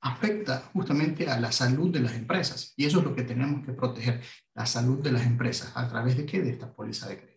afecta 0.00 0.70
justamente 0.72 1.28
a 1.28 1.40
la 1.40 1.50
salud 1.52 1.90
de 1.90 2.00
las 2.00 2.14
empresas. 2.14 2.72
Y 2.76 2.84
eso 2.84 2.98
es 2.98 3.04
lo 3.04 3.14
que 3.14 3.22
tenemos 3.22 3.64
que 3.64 3.72
proteger, 3.72 4.22
la 4.54 4.66
salud 4.66 5.02
de 5.02 5.12
las 5.12 5.26
empresas. 5.26 5.72
¿A 5.74 5.88
través 5.88 6.16
de 6.16 6.26
qué? 6.26 6.42
De 6.42 6.50
esta 6.50 6.72
póliza 6.72 7.08
de 7.08 7.18
crédito. 7.18 7.33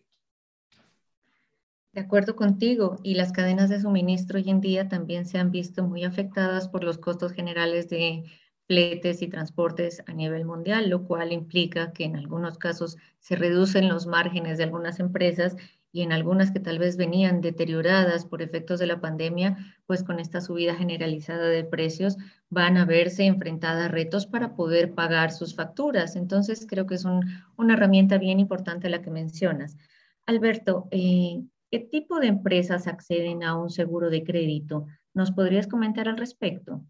De 1.98 2.04
acuerdo 2.04 2.36
contigo, 2.36 3.00
y 3.02 3.14
las 3.14 3.32
cadenas 3.32 3.70
de 3.70 3.80
suministro 3.80 4.38
hoy 4.38 4.48
en 4.50 4.60
día 4.60 4.88
también 4.88 5.26
se 5.26 5.36
han 5.36 5.50
visto 5.50 5.82
muy 5.82 6.04
afectadas 6.04 6.68
por 6.68 6.84
los 6.84 6.96
costos 6.96 7.32
generales 7.32 7.88
de 7.88 8.22
fletes 8.68 9.20
y 9.20 9.26
transportes 9.26 10.04
a 10.06 10.12
nivel 10.12 10.44
mundial, 10.44 10.90
lo 10.90 11.02
cual 11.02 11.32
implica 11.32 11.92
que 11.92 12.04
en 12.04 12.14
algunos 12.14 12.56
casos 12.56 12.98
se 13.18 13.34
reducen 13.34 13.88
los 13.88 14.06
márgenes 14.06 14.58
de 14.58 14.62
algunas 14.62 15.00
empresas 15.00 15.56
y 15.90 16.02
en 16.02 16.12
algunas 16.12 16.52
que 16.52 16.60
tal 16.60 16.78
vez 16.78 16.96
venían 16.96 17.40
deterioradas 17.40 18.24
por 18.24 18.42
efectos 18.42 18.78
de 18.78 18.86
la 18.86 19.00
pandemia, 19.00 19.56
pues 19.84 20.04
con 20.04 20.20
esta 20.20 20.40
subida 20.40 20.76
generalizada 20.76 21.48
de 21.48 21.64
precios 21.64 22.16
van 22.48 22.76
a 22.76 22.84
verse 22.84 23.24
enfrentadas 23.24 23.86
a 23.86 23.88
retos 23.88 24.28
para 24.28 24.54
poder 24.54 24.94
pagar 24.94 25.32
sus 25.32 25.56
facturas. 25.56 26.14
Entonces, 26.14 26.64
creo 26.64 26.86
que 26.86 26.94
es 26.94 27.04
una 27.04 27.74
herramienta 27.74 28.18
bien 28.18 28.38
importante 28.38 28.88
la 28.88 29.02
que 29.02 29.10
mencionas. 29.10 29.76
Alberto, 30.26 30.86
eh, 30.92 31.42
¿qué 31.70 31.80
tipo 31.80 32.20
de 32.20 32.28
empresas 32.28 32.86
acceden 32.86 33.42
a 33.42 33.56
un 33.56 33.70
seguro 33.70 34.10
de 34.10 34.24
crédito? 34.24 34.86
¿Nos 35.14 35.32
podrías 35.32 35.66
comentar 35.66 36.08
al 36.08 36.16
respecto? 36.16 36.84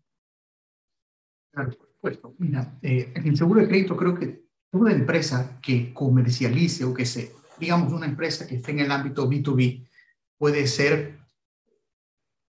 Claro, 1.53 1.71
por 1.73 1.89
supuesto. 1.89 2.35
Mira, 2.39 2.79
eh, 2.83 3.13
en 3.15 3.27
el 3.27 3.37
seguro 3.37 3.61
de 3.61 3.69
crédito 3.69 3.97
creo 3.97 4.15
que 4.15 4.45
toda 4.71 4.93
empresa 4.93 5.59
que 5.63 5.93
comercialice 5.93 6.85
o 6.85 6.95
que 6.95 7.07
se, 7.07 7.33
digamos, 7.59 7.93
una 7.93 8.07
empresa 8.07 8.47
que 8.47 8.57
esté 8.57 8.73
en 8.73 8.81
el 8.81 8.93
ámbito 8.93 9.29
B2B 9.29 9.89
puede 10.37 10.67
ser 10.67 11.19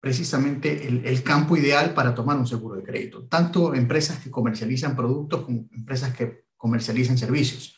precisamente 0.01 0.87
el, 0.87 1.23
campo 1.23 1.57
ideal 1.57 1.95
para 1.95 2.15
tomar 2.15 2.37
un 2.37 2.47
seguro 2.47 2.77
de 2.77 2.83
crédito. 2.83 3.25
Tanto 3.25 3.75
empresas 3.75 4.19
que 4.19 4.31
comercializan 4.31 4.95
productos 4.95 5.47
como 5.47 5.67
empresas 5.73 6.15
que 6.15 6.45
comercializan 6.59 7.17
servicios. 7.17 7.74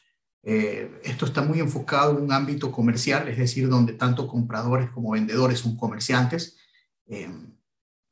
Eh, 0.49 1.01
esto 1.03 1.27
está 1.27 1.43
muy 1.43 1.59
enfocado 1.59 2.17
en 2.17 2.23
un 2.23 2.33
ámbito 2.33 2.71
comercial, 2.71 3.27
es 3.27 3.37
decir, 3.37 3.69
donde 3.69 3.95
tanto 3.95 4.29
compradores 4.29 4.89
como 4.91 5.11
vendedores 5.11 5.59
son 5.59 5.77
comerciantes, 5.77 6.57
eh, 7.09 7.29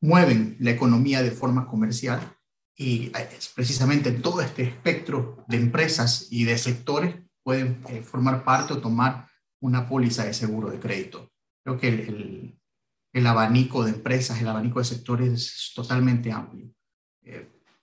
mueven 0.00 0.56
la 0.58 0.72
economía 0.72 1.22
de 1.22 1.30
forma 1.30 1.68
comercial 1.68 2.36
y 2.76 3.12
eh, 3.16 3.28
precisamente 3.54 4.10
todo 4.10 4.40
este 4.40 4.64
espectro 4.64 5.44
de 5.46 5.58
empresas 5.58 6.26
y 6.28 6.42
de 6.42 6.58
sectores 6.58 7.14
pueden 7.44 7.80
formar 8.02 8.42
parte 8.42 8.72
o 8.72 8.80
tomar 8.80 9.28
una 9.60 9.88
póliza 9.88 10.24
de 10.24 10.34
seguro 10.34 10.70
de 10.70 10.80
crédito. 10.80 11.30
Creo 11.62 11.78
que 11.78 11.88
el, 13.12 13.26
abanico 13.28 13.84
de 13.84 13.92
empresas, 13.92 14.40
el 14.40 14.48
abanico 14.48 14.80
de 14.80 14.86
sectores 14.86 15.32
es 15.32 15.72
totalmente 15.72 16.32
amplio. 16.32 16.68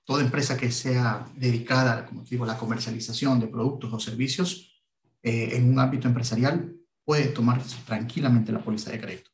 Toda 0.06 0.24
empresa 0.24 0.58
que 0.58 0.72
sea 0.72 1.26
dedicada, 1.36 2.06
como 2.06 2.24
digo, 2.24 2.44
a 2.44 2.48
la 2.48 2.58
comercialización 2.58 3.40
de 3.40 3.48
productos 3.48 3.94
o 3.94 4.00
servicios 4.00 4.84
en 5.24 5.70
un 5.70 5.80
ámbito 5.80 6.08
empresarial 6.08 6.76
puede 7.06 7.26
tomar 7.28 7.62
tranquilamente 7.86 8.52
la 8.52 8.64
póliza 8.64 8.92
de 8.92 9.00
crédito. 9.00 9.32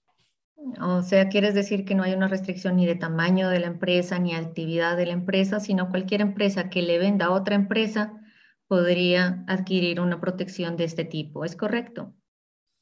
O 0.81 1.01
sea, 1.01 1.29
quieres 1.29 1.53
decir 1.53 1.85
que 1.85 1.95
no 1.95 2.03
hay 2.03 2.13
una 2.13 2.27
restricción 2.27 2.75
ni 2.75 2.85
de 2.85 2.95
tamaño 2.95 3.49
de 3.49 3.59
la 3.59 3.67
empresa 3.67 4.19
ni 4.19 4.35
actividad 4.35 4.97
de 4.97 5.05
la 5.05 5.13
empresa, 5.13 5.59
sino 5.59 5.89
cualquier 5.89 6.21
empresa 6.21 6.69
que 6.69 6.81
le 6.81 6.99
venda 6.99 7.27
a 7.27 7.31
otra 7.31 7.55
empresa 7.55 8.13
podría 8.67 9.43
adquirir 9.47 10.01
una 10.01 10.19
protección 10.19 10.75
de 10.75 10.83
este 10.83 11.05
tipo. 11.05 11.45
¿Es 11.45 11.55
correcto? 11.55 12.13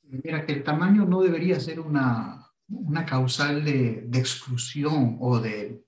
Mira, 0.02 0.46
que 0.46 0.54
el 0.54 0.64
tamaño 0.64 1.06
no 1.06 1.22
debería 1.22 1.60
ser 1.60 1.80
una, 1.80 2.48
una 2.68 3.06
causal 3.06 3.64
de, 3.64 4.04
de 4.08 4.20
exclusión 4.20 5.18
o 5.20 5.40
de, 5.40 5.85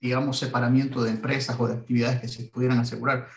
digamos, 0.00 0.38
separamiento 0.38 1.02
de 1.02 1.10
empresas 1.10 1.56
o 1.58 1.66
de 1.66 1.74
actividades 1.74 2.20
que 2.20 2.28
se 2.28 2.44
pudieran 2.44 2.78
asegurar, 2.78 3.28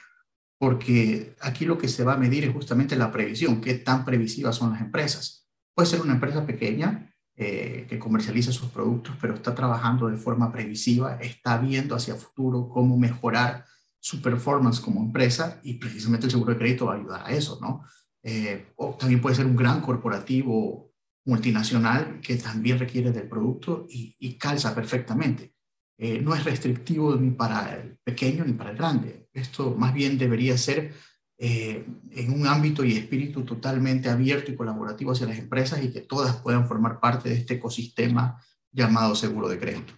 porque 0.58 1.36
aquí 1.42 1.66
lo 1.66 1.78
que 1.78 1.88
se 1.88 2.04
va 2.04 2.14
a 2.14 2.18
medir 2.18 2.44
es 2.44 2.54
justamente 2.54 2.96
la 2.96 3.12
previsión, 3.12 3.62
qué 3.62 3.76
tan 3.76 4.06
previsivas 4.06 4.56
son 4.56 4.72
las 4.72 4.82
empresas. 4.82 5.48
Puede 5.74 5.88
ser 5.88 6.02
una 6.02 6.14
empresa 6.14 6.46
pequeña 6.46 7.14
eh, 7.36 7.86
que 7.88 7.98
comercializa 7.98 8.52
sus 8.52 8.70
productos, 8.70 9.16
pero 9.22 9.36
está 9.36 9.56
trabajando 9.56 10.08
de 10.08 10.18
forma 10.18 10.52
previsiva, 10.52 11.16
está 11.22 11.58
viendo 11.58 11.96
hacia 11.96 12.16
futuro 12.16 12.68
cómo 12.68 12.98
mejorar 12.98 13.64
su 13.98 14.22
performance 14.22 14.82
como 14.82 15.02
empresa 15.02 15.60
y 15.64 15.76
precisamente 15.76 16.26
el 16.26 16.32
seguro 16.32 16.54
de 16.54 16.60
crédito 16.60 16.88
va 16.88 16.94
a 16.94 16.98
ayudar 16.98 17.22
a 17.26 17.32
eso, 17.32 17.58
¿no? 17.62 17.84
Eh, 18.24 18.74
o 18.76 18.96
también 18.96 19.22
puede 19.22 19.36
ser 19.36 19.46
un 19.46 19.56
gran 19.56 19.80
corporativo 19.80 20.92
multinacional 21.26 22.20
que 22.22 22.36
también 22.36 22.80
requiere 22.80 23.12
del 23.12 23.30
producto 23.30 23.86
y, 23.90 24.38
calza 24.38 24.74
perfectamente. 24.74 25.54
Eh, 26.02 26.22
no 26.22 26.34
es 26.34 26.46
restrictivo 26.46 27.14
ni 27.18 27.32
para 27.32 27.76
el 27.76 27.98
pequeño 28.02 28.46
ni 28.46 28.54
para 28.54 28.72
el 28.72 28.78
grande. 28.78 29.28
Esto 29.34 29.76
más 29.76 29.94
bien 29.94 30.18
debería 30.18 30.58
ser 30.58 30.94
eh, 31.38 31.86
en 32.12 32.32
un 32.32 32.48
ámbito 32.48 32.86
y 32.86 32.96
espíritu 32.96 33.44
totalmente 33.44 34.10
abierto 34.10 34.50
y 34.50 34.56
colaborativo 34.56 35.12
hacia 35.12 35.28
las 35.28 35.38
empresas 35.38 35.84
y 35.84 35.92
que 35.92 36.00
todas 36.00 36.38
puedan 36.38 36.66
formar 36.70 37.02
parte 37.02 37.28
de 37.28 37.36
este 37.36 37.56
ecosistema 37.56 38.42
llamado 38.72 39.14
seguro 39.14 39.50
de 39.50 39.60
crédito. 39.60 39.94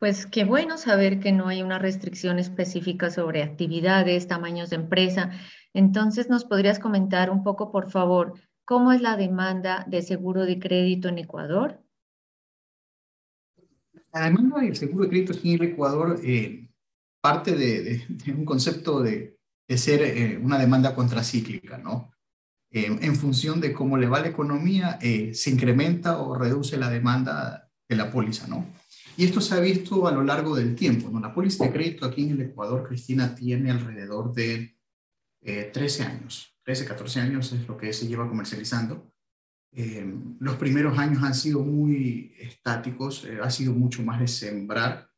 Pues 0.00 0.26
qué 0.26 0.42
bueno 0.42 0.76
saber 0.76 1.20
que 1.20 1.30
no 1.30 1.46
hay 1.46 1.62
una 1.62 1.78
restricción 1.78 2.40
específica 2.40 3.12
sobre 3.12 3.44
actividades, 3.44 4.26
tamaños 4.26 4.70
de 4.70 4.76
empresa. 4.76 5.30
Entonces, 5.72 6.28
¿nos 6.28 6.44
podrías 6.44 6.80
comentar 6.80 7.30
un 7.30 7.44
poco, 7.44 7.70
por 7.70 7.92
favor, 7.92 8.34
cómo 8.64 8.90
es 8.90 9.00
la 9.00 9.16
demanda 9.16 9.84
de 9.86 10.02
seguro 10.02 10.46
de 10.46 10.58
crédito 10.58 11.08
en 11.08 11.18
Ecuador? 11.18 11.81
La 14.12 14.24
demanda 14.24 14.60
del 14.60 14.76
seguro 14.76 15.04
de 15.04 15.10
crédito 15.10 15.32
aquí 15.32 15.54
en 15.54 15.62
Ecuador 15.62 16.20
eh, 16.22 16.68
parte 17.22 17.54
de, 17.56 18.04
un 18.36 18.44
concepto 18.44 19.00
de, 19.00 19.38
ser 19.68 20.02
eh, 20.02 20.38
una 20.42 20.58
demanda 20.58 20.94
contracíclica, 20.94 21.78
¿no? 21.78 22.12
Eh, 22.70 22.98
en 23.00 23.16
función 23.16 23.58
de 23.58 23.72
cómo 23.72 23.96
le 23.96 24.06
va 24.06 24.20
la 24.20 24.28
economía, 24.28 24.98
eh, 25.00 25.32
se 25.32 25.50
incrementa 25.50 26.18
o 26.18 26.34
reduce 26.34 26.76
la 26.76 26.90
demanda 26.90 27.70
de 27.88 27.96
la 27.96 28.10
póliza, 28.10 28.46
¿no? 28.48 28.66
Y 29.16 29.24
esto 29.24 29.40
se 29.40 29.54
ha 29.54 29.60
visto 29.60 30.06
a 30.06 30.12
lo 30.12 30.22
largo 30.22 30.54
del 30.56 30.74
tiempo, 30.74 31.08
¿no? 31.08 31.20
La 31.20 31.32
póliza 31.32 31.64
de 31.64 31.72
crédito 31.72 32.04
aquí 32.04 32.24
en 32.24 32.32
el 32.32 32.40
Ecuador, 32.42 32.86
Cristina, 32.86 33.34
tiene 33.34 33.70
alrededor 33.70 34.34
de 34.34 34.76
13 35.40 36.02
años, 36.02 36.54
13, 36.64 36.84
14 36.86 37.20
años 37.20 37.52
es 37.52 37.66
lo 37.66 37.76
que 37.76 37.92
se 37.92 38.06
lleva 38.06 38.28
comercializando. 38.28 39.11
Los 39.74 40.56
primeros 40.56 40.98
años 40.98 41.22
han 41.22 41.34
sido 41.34 41.60
muy 41.60 42.34
estáticos, 42.38 43.26
ha 43.42 43.50
sido 43.50 43.72
mucho 43.72 44.02
más 44.02 44.20
de 44.20 44.28
sembrar 44.28 45.08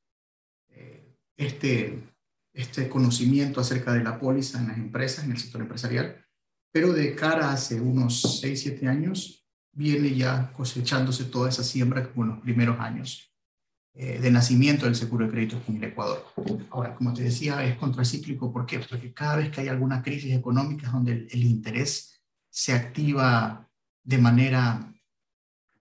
este, 1.37 2.02
este 2.52 2.88
conocimiento 2.88 3.61
acerca 3.61 3.92
de 3.92 4.04
la 4.04 4.18
póliza 4.18 4.61
en 4.61 4.68
las 4.68 4.76
empresas, 4.78 5.25
en 5.25 5.32
el 5.32 5.38
sector 5.38 5.61
empresarial, 5.61 6.25
pero 6.73 6.92
de 6.92 7.14
cara 7.14 7.52
hace 7.52 7.80
unos 7.80 8.40
6, 8.40 8.61
7 8.61 8.88
años, 8.88 9.46
viene 9.73 10.14
ya 10.14 10.52
cosechándose 10.52 11.25
toda 11.25 11.49
esa 11.49 11.64
siembra 11.64 12.08
como 12.08 12.25
en 12.25 12.30
los 12.30 12.40
primeros 12.40 12.78
años 12.78 13.32
eh, 13.94 14.18
de 14.20 14.30
nacimiento 14.30 14.87
del 14.87 14.94
seguro 14.94 15.26
de 15.26 15.32
crédito 15.32 15.61
en 15.68 15.76
el 15.76 15.84
Ecuador. 15.84 16.25
Ahora, 16.70 16.94
como 16.94 17.12
te 17.12 17.23
decía, 17.23 17.64
es 17.64 17.76
contracíclico. 17.76 18.52
¿Por 18.52 18.66
qué? 18.66 18.80
Porque 18.80 19.12
cada 19.12 19.37
vez 19.37 19.50
que 19.50 19.61
hay 19.61 19.68
alguna 19.68 20.02
crisis 20.02 20.32
económica 20.32 20.90
donde 20.90 21.12
el, 21.12 21.28
el 21.30 21.44
interés 21.44 22.20
se 22.50 22.73
activa 22.73 23.68
de 24.04 24.18
manera 24.18 24.92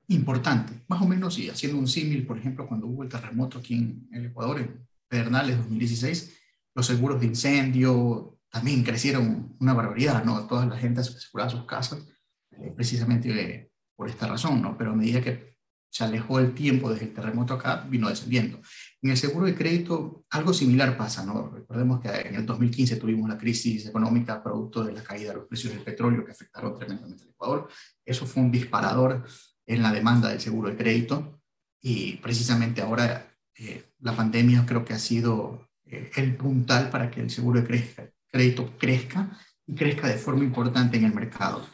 importante, 0.07 0.83
más 0.87 1.01
o 1.01 1.07
menos, 1.07 1.37
y 1.37 1.49
haciendo 1.49 1.77
un 1.77 1.87
símil, 1.87 2.25
por 2.25 2.37
ejemplo, 2.37 2.67
cuando 2.67 2.87
hubo 2.87 3.03
el 3.03 3.09
terremoto 3.09 3.59
aquí 3.59 3.75
en 3.75 4.07
el 4.11 4.25
Ecuador, 4.27 4.59
en 4.59 4.87
Pedernales 5.07 5.57
2016, 5.57 6.37
los 6.75 6.85
seguros 6.85 7.19
de 7.19 7.27
incendio 7.27 8.39
también 8.49 8.83
crecieron 8.83 9.55
una 9.59 9.73
barbaridad, 9.73 10.23
¿no? 10.23 10.47
Toda 10.47 10.65
la 10.65 10.77
gente 10.77 11.01
aseguraba 11.01 11.49
sus 11.49 11.65
casas 11.65 12.05
eh, 12.51 12.71
precisamente 12.75 13.29
eh, 13.29 13.71
por 13.95 14.09
esta 14.09 14.27
razón, 14.27 14.61
¿no? 14.61 14.77
Pero 14.77 14.91
a 14.91 14.95
medida 14.95 15.21
que 15.21 15.57
se 15.89 16.03
alejó 16.03 16.39
el 16.39 16.53
tiempo 16.53 16.91
desde 16.91 17.05
el 17.05 17.13
terremoto 17.13 17.53
acá, 17.53 17.85
vino 17.89 18.09
descendiendo. 18.09 18.59
En 19.03 19.09
el 19.09 19.17
seguro 19.17 19.45
de 19.45 19.53
crédito 19.53 20.23
algo 20.29 20.53
similar 20.53 20.95
pasa, 20.95 21.25
¿no? 21.25 21.49
Recordemos 21.49 21.99
que 21.99 22.07
en 22.07 22.35
el 22.35 22.45
2015 22.45 22.95
tuvimos 22.95 23.29
la 23.29 23.37
crisis 23.37 23.85
económica 23.85 24.41
producto 24.41 24.81
de 24.81 24.93
la 24.93 25.03
caída 25.03 25.31
de 25.31 25.39
los 25.39 25.47
precios 25.47 25.73
del 25.73 25.83
petróleo 25.83 26.23
que 26.23 26.31
afectaron 26.31 26.73
tremendamente 26.73 27.23
al 27.23 27.31
Ecuador. 27.31 27.67
Eso 28.05 28.25
fue 28.25 28.41
un 28.41 28.49
disparador 28.49 29.25
en 29.65 29.83
la 29.83 29.91
demanda 29.91 30.29
del 30.29 30.39
seguro 30.39 30.69
de 30.69 30.77
crédito 30.77 31.41
y 31.81 32.13
precisamente 32.17 32.81
ahora 32.81 33.29
eh, 33.57 33.91
la 33.99 34.15
pandemia 34.15 34.65
creo 34.65 34.85
que 34.85 34.93
ha 34.93 34.99
sido 34.99 35.67
eh, 35.85 36.09
el 36.15 36.37
puntal 36.37 36.89
para 36.89 37.11
que 37.11 37.19
el 37.19 37.29
seguro 37.29 37.61
de 37.61 38.07
crédito 38.31 38.71
crezca 38.77 39.37
y 39.67 39.75
crezca 39.75 40.07
de 40.07 40.17
forma 40.17 40.45
importante 40.45 40.95
en 40.95 41.03
el 41.03 41.13
mercado. 41.13 41.67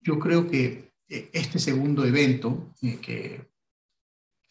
Yo 0.00 0.20
creo 0.20 0.48
que 0.48 0.92
eh, 1.08 1.30
este 1.32 1.58
segundo 1.58 2.04
evento 2.04 2.72
que, 2.80 3.50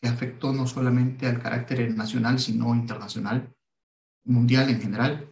que, 0.01 0.07
afectó 0.07 0.53
no 0.53 0.67
solamente 0.67 1.27
al 1.27 1.41
carácter 1.41 1.95
nacional, 1.95 2.39
sino 2.39 2.75
internacional, 2.75 3.53
mundial 4.23 4.69
en 4.69 4.81
general, 4.81 5.29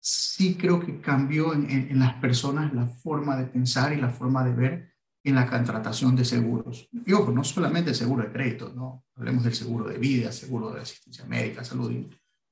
sí 0.00 0.54
creo 0.54 0.80
que 0.80 1.00
cambió 1.00 1.52
en, 1.52 1.70
en, 1.70 1.98
las 1.98 2.14
personas 2.14 2.72
la 2.72 2.86
forma 2.86 3.36
de 3.36 3.46
pensar 3.46 3.92
y 3.92 4.00
la 4.00 4.10
forma 4.10 4.44
de 4.44 4.54
ver 4.54 4.94
en 5.22 5.34
la 5.34 5.48
contratación 5.48 6.16
de 6.16 6.24
seguros. 6.24 6.88
Y 6.92 7.12
ojo, 7.12 7.30
no 7.30 7.44
solamente 7.44 7.90
el 7.90 7.96
seguro 7.96 8.22
de 8.22 8.32
crédito, 8.32 8.72
¿no? 8.74 9.04
Hablemos 9.16 9.44
del 9.44 9.54
seguro 9.54 9.86
de 9.86 9.98
vida, 9.98 10.32
seguro 10.32 10.72
de 10.72 10.80
asistencia 10.80 11.26
médica, 11.26 11.62
salud, 11.62 11.92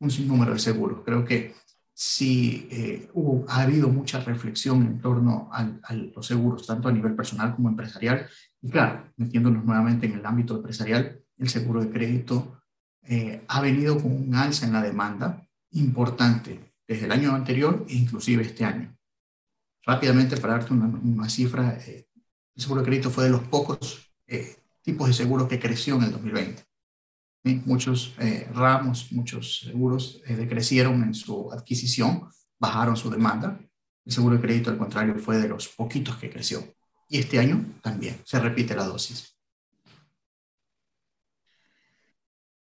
un 0.00 0.10
sinnúmero 0.10 0.52
de 0.52 0.58
seguros. 0.58 1.00
Creo 1.04 1.24
que 1.24 1.54
sí 1.94 2.68
eh, 2.70 3.10
hubo, 3.14 3.44
ha 3.48 3.62
habido 3.62 3.88
mucha 3.88 4.20
reflexión 4.20 4.82
en 4.82 5.00
torno 5.00 5.50
a 5.52 5.92
los 5.92 6.26
seguros, 6.26 6.66
tanto 6.66 6.88
a 6.88 6.92
nivel 6.92 7.16
personal 7.16 7.54
como 7.54 7.68
empresarial. 7.68 8.26
Y 8.62 8.70
claro, 8.70 9.10
metiéndonos 9.16 9.64
nuevamente 9.64 10.06
en 10.06 10.12
el 10.12 10.26
ámbito 10.26 10.56
empresarial, 10.56 11.20
el 11.38 11.48
seguro 11.48 11.80
de 11.80 11.90
crédito 11.90 12.60
eh, 13.02 13.44
ha 13.48 13.60
venido 13.60 14.00
con 14.00 14.12
un 14.12 14.34
alza 14.34 14.66
en 14.66 14.72
la 14.72 14.82
demanda 14.82 15.46
importante 15.72 16.74
desde 16.86 17.06
el 17.06 17.12
año 17.12 17.34
anterior 17.34 17.84
e 17.88 17.94
inclusive 17.94 18.42
este 18.42 18.64
año. 18.64 18.96
Rápidamente, 19.84 20.36
para 20.36 20.54
darte 20.54 20.74
una, 20.74 21.28
cifra, 21.28 21.78
eh, 21.86 22.08
el 22.54 22.62
seguro 22.62 22.82
de 22.82 22.86
crédito 22.86 23.10
fue 23.10 23.24
de 23.24 23.30
los 23.30 23.42
pocos 23.42 24.04
tipos 24.82 25.06
de 25.06 25.14
seguros 25.14 25.48
que 25.48 25.58
creció 25.58 25.96
en 25.96 26.04
el 26.04 26.12
2020. 26.12 26.68
Muchos 27.64 28.14
eh, 28.18 28.48
ramos, 28.52 29.12
muchos 29.12 29.60
seguros 29.60 30.20
eh, 30.26 30.34
decrecieron 30.34 31.02
en 31.02 31.14
su 31.14 31.50
adquisición, 31.52 32.28
bajaron 32.58 32.96
su 32.96 33.10
demanda. 33.10 33.58
El 34.04 34.12
seguro 34.12 34.36
de 34.36 34.42
crédito, 34.42 34.70
al 34.70 34.78
contrario, 34.78 35.14
fue 35.18 35.38
de 35.38 35.48
los 35.48 35.68
poquitos 35.68 36.16
que 36.16 36.30
creció. 36.30 36.62
Y 37.08 37.18
este 37.18 37.38
año 37.38 37.64
también 37.82 38.20
se 38.24 38.38
repite 38.38 38.74
la 38.74 38.84
dosis. 38.84 39.37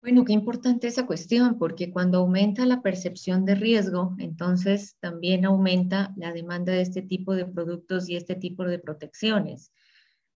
Bueno, 0.01 0.23
qué 0.23 0.31
importante 0.31 0.87
esa 0.87 1.05
cuestión, 1.05 1.57
porque 1.57 1.91
cuando 1.91 2.19
aumenta 2.19 2.65
la 2.65 2.81
percepción 2.81 3.43
de 3.43 3.55
riesgo, 3.55 4.15
entonces 4.17 4.95
también 5.01 5.43
aumenta 5.43 6.13
la 6.15 6.31
demanda 6.31 6.71
de 6.71 6.81
este 6.81 7.01
tipo 7.01 7.35
de 7.35 7.45
productos 7.45 8.07
y 8.07 8.15
este 8.15 8.35
tipo 8.35 8.63
de 8.63 8.79
protecciones. 8.79 9.73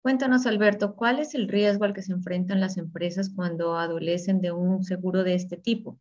Cuéntanos, 0.01 0.47
Alberto, 0.47 0.95
¿cuál 0.95 1.19
es 1.19 1.35
el 1.35 1.47
riesgo 1.47 1.85
al 1.85 1.93
que 1.93 2.01
se 2.01 2.11
enfrentan 2.11 2.59
las 2.59 2.77
empresas 2.77 3.29
cuando 3.35 3.77
adolecen 3.77 4.41
de 4.41 4.51
un 4.51 4.83
seguro 4.83 5.23
de 5.23 5.35
este 5.35 5.57
tipo? 5.57 5.99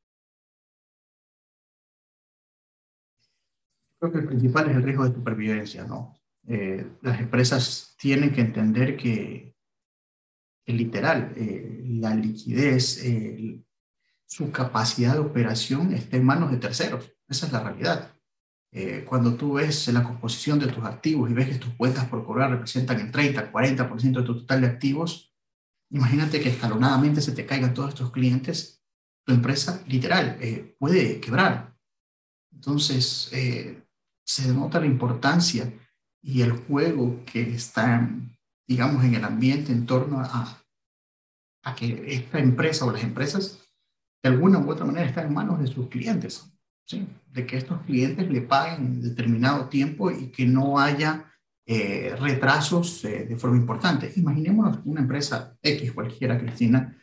Creo 3.98 4.10
que 4.10 4.18
el 4.20 4.26
principal 4.26 4.70
es 4.70 4.76
el 4.76 4.82
riesgo 4.82 5.04
de 5.04 5.14
supervivencia, 5.14 5.84
¿no? 5.84 6.16
Eh, 6.48 6.86
las 7.02 7.20
empresas 7.20 7.94
tienen 7.98 8.32
que 8.32 8.40
entender 8.40 8.96
que, 8.96 9.49
literal, 10.72 11.32
eh, 11.36 11.84
la 11.86 12.14
liquidez, 12.14 13.02
su 14.26 14.52
capacidad 14.52 15.14
de 15.14 15.20
operación 15.20 15.92
está 15.92 16.16
en 16.16 16.24
manos 16.24 16.50
de 16.50 16.58
terceros. 16.58 17.12
Esa 17.28 17.46
es 17.46 17.52
la 17.52 17.62
realidad. 17.62 18.14
Eh, 18.72 19.04
cuando 19.04 19.34
tú 19.34 19.54
ves 19.54 19.88
la 19.88 20.04
composición 20.04 20.60
de 20.60 20.68
tus 20.68 20.84
activos 20.84 21.28
y 21.28 21.34
ves 21.34 21.48
que 21.48 21.58
tus 21.58 21.74
cuentas 21.74 22.06
por 22.06 22.24
cobrar 22.24 22.50
representan 22.50 23.00
el 23.00 23.10
30, 23.10 23.50
40% 23.50 24.20
de 24.20 24.26
tu 24.26 24.38
total 24.40 24.60
de 24.60 24.68
activos, 24.68 25.34
imagínate 25.90 26.40
que 26.40 26.50
escalonadamente 26.50 27.20
se 27.20 27.32
te 27.32 27.44
caigan 27.44 27.74
todos 27.74 27.88
estos 27.88 28.12
clientes, 28.12 28.80
tu 29.26 29.32
empresa 29.32 29.82
literal 29.88 30.38
eh, 30.40 30.76
puede 30.78 31.20
quebrar. 31.20 31.76
Entonces, 32.52 33.28
eh, 33.32 33.82
se 34.24 34.46
denota 34.46 34.78
la 34.78 34.86
importancia 34.86 35.72
y 36.22 36.42
el 36.42 36.52
juego 36.52 37.24
que 37.24 37.42
está, 37.42 38.08
digamos, 38.68 39.02
en 39.04 39.14
el 39.16 39.24
ambiente 39.24 39.72
en 39.72 39.86
torno 39.86 40.20
a, 40.20 40.59
a 41.62 41.74
que 41.74 42.14
esta 42.14 42.38
empresa 42.38 42.84
o 42.84 42.92
las 42.92 43.02
empresas 43.02 43.60
de 44.22 44.28
alguna 44.28 44.58
u 44.58 44.70
otra 44.70 44.84
manera 44.84 45.06
están 45.06 45.26
en 45.26 45.34
manos 45.34 45.60
de 45.60 45.66
sus 45.66 45.88
clientes 45.88 46.50
de 46.98 47.46
que 47.46 47.56
estos 47.56 47.80
clientes 47.82 48.28
le 48.30 48.42
paguen 48.42 49.00
determinado 49.00 49.68
tiempo 49.68 50.10
y 50.10 50.28
que 50.28 50.46
no 50.46 50.78
haya 50.78 51.24
eh, 51.66 52.16
retrasos 52.18 53.04
eh, 53.04 53.26
de 53.28 53.36
forma 53.36 53.56
importante. 53.56 54.12
Imaginémonos 54.16 54.78
una 54.84 55.00
empresa 55.00 55.56
X 55.62 55.92
cualquiera, 55.92 56.38
Cristina, 56.38 56.96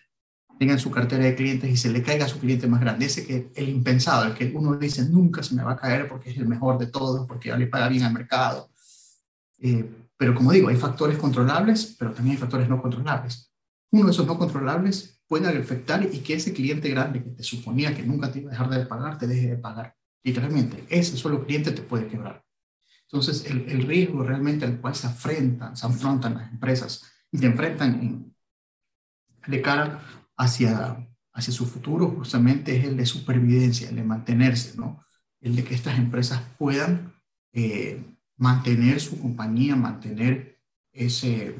tenga 0.60 0.74
en 0.74 0.80
su 0.80 0.92
cartera 0.92 1.24
de 1.24 1.36
clientes 1.36 1.70
y 1.70 1.78
se 1.78 1.90
le 1.90 2.02
caiga 2.02 2.26
a 2.26 2.28
su 2.28 2.40
cliente 2.40 2.68
más 2.68 2.82
grande, 2.82 3.06
ese 3.06 3.26
que 3.26 3.52
el 3.56 3.70
impensado, 3.70 4.26
el 4.26 4.34
que 4.34 4.52
uno 4.54 4.76
dice 4.76 5.08
nunca 5.08 5.44
se 5.44 5.56
me 5.56 5.64
va 5.64 5.74
a 5.74 5.78
caer 5.78 6.08
porque 6.08 6.32
es 6.32 6.38
el 6.38 6.48
mejor 6.48 6.78
de 6.80 6.88
todos, 6.88 7.28
porque 7.28 7.50
ya 7.50 7.58
le 7.58 7.68
paga 7.68 7.88
bien 7.88 8.04
al 8.04 8.14
mercado. 8.14 8.70
Eh, 9.60 9.90
pero 10.18 10.34
como 10.34 10.52
digo, 10.52 10.70
hay 10.70 10.76
factores 10.76 11.18
controlables, 11.18 11.96
pero 11.98 12.12
también 12.12 12.36
hay 12.36 12.42
factores 12.42 12.68
no 12.68 12.82
controlables. 12.82 13.52
Uno 13.92 14.06
de 14.06 14.12
esos 14.12 14.26
no 14.26 14.38
controlables 14.38 15.22
puede 15.28 15.48
afectar 15.48 16.08
y 16.12 16.20
que 16.20 16.36
ese 16.36 16.54
cliente 16.54 16.90
grande 16.90 17.24
que 17.24 17.32
te 17.32 17.44
suponía 17.44 17.96
que 17.96 18.04
nunca 18.04 18.32
te 18.32 18.40
iba 18.40 18.50
a 18.50 18.52
dejar 18.52 18.70
de 18.70 18.86
pagar, 18.86 19.18
te 19.18 19.28
deje 19.28 19.48
de 19.48 19.58
pagar. 19.58 19.96
Literalmente, 20.24 20.86
ese 20.90 21.18
solo 21.18 21.46
cliente 21.46 21.72
te 21.72 21.82
puede 21.82 22.08
quebrar. 22.08 22.44
Entonces, 23.04 23.46
el, 23.46 23.70
el 23.70 23.84
riesgo 23.84 24.24
realmente 24.24 24.66
al 24.66 24.82
cual 24.82 24.96
se 24.96 25.08
afrentan, 25.08 25.78
se 25.78 25.86
afrontan 25.86 26.36
las 26.36 26.52
empresas 26.52 27.04
y 27.32 27.38
se 27.38 27.46
enfrentan 27.46 27.94
en, 28.02 28.36
de 29.48 29.62
cara 29.62 30.04
hacia, 30.36 31.08
hacia 31.34 31.54
su 31.54 31.66
futuro, 31.66 32.10
justamente 32.10 32.76
es 32.76 32.86
el 32.86 32.98
de 32.98 33.06
supervivencia, 33.06 33.90
el 33.90 33.96
de 33.96 34.04
mantenerse, 34.04 34.78
¿no? 34.78 35.04
El 35.40 35.56
de 35.56 35.64
que 35.64 35.76
estas 35.76 35.98
empresas 35.98 36.42
puedan 36.58 37.14
eh, 37.54 38.04
mantener 38.38 39.00
su 39.00 39.20
compañía, 39.20 39.76
mantener 39.76 40.60
ese, 40.92 41.56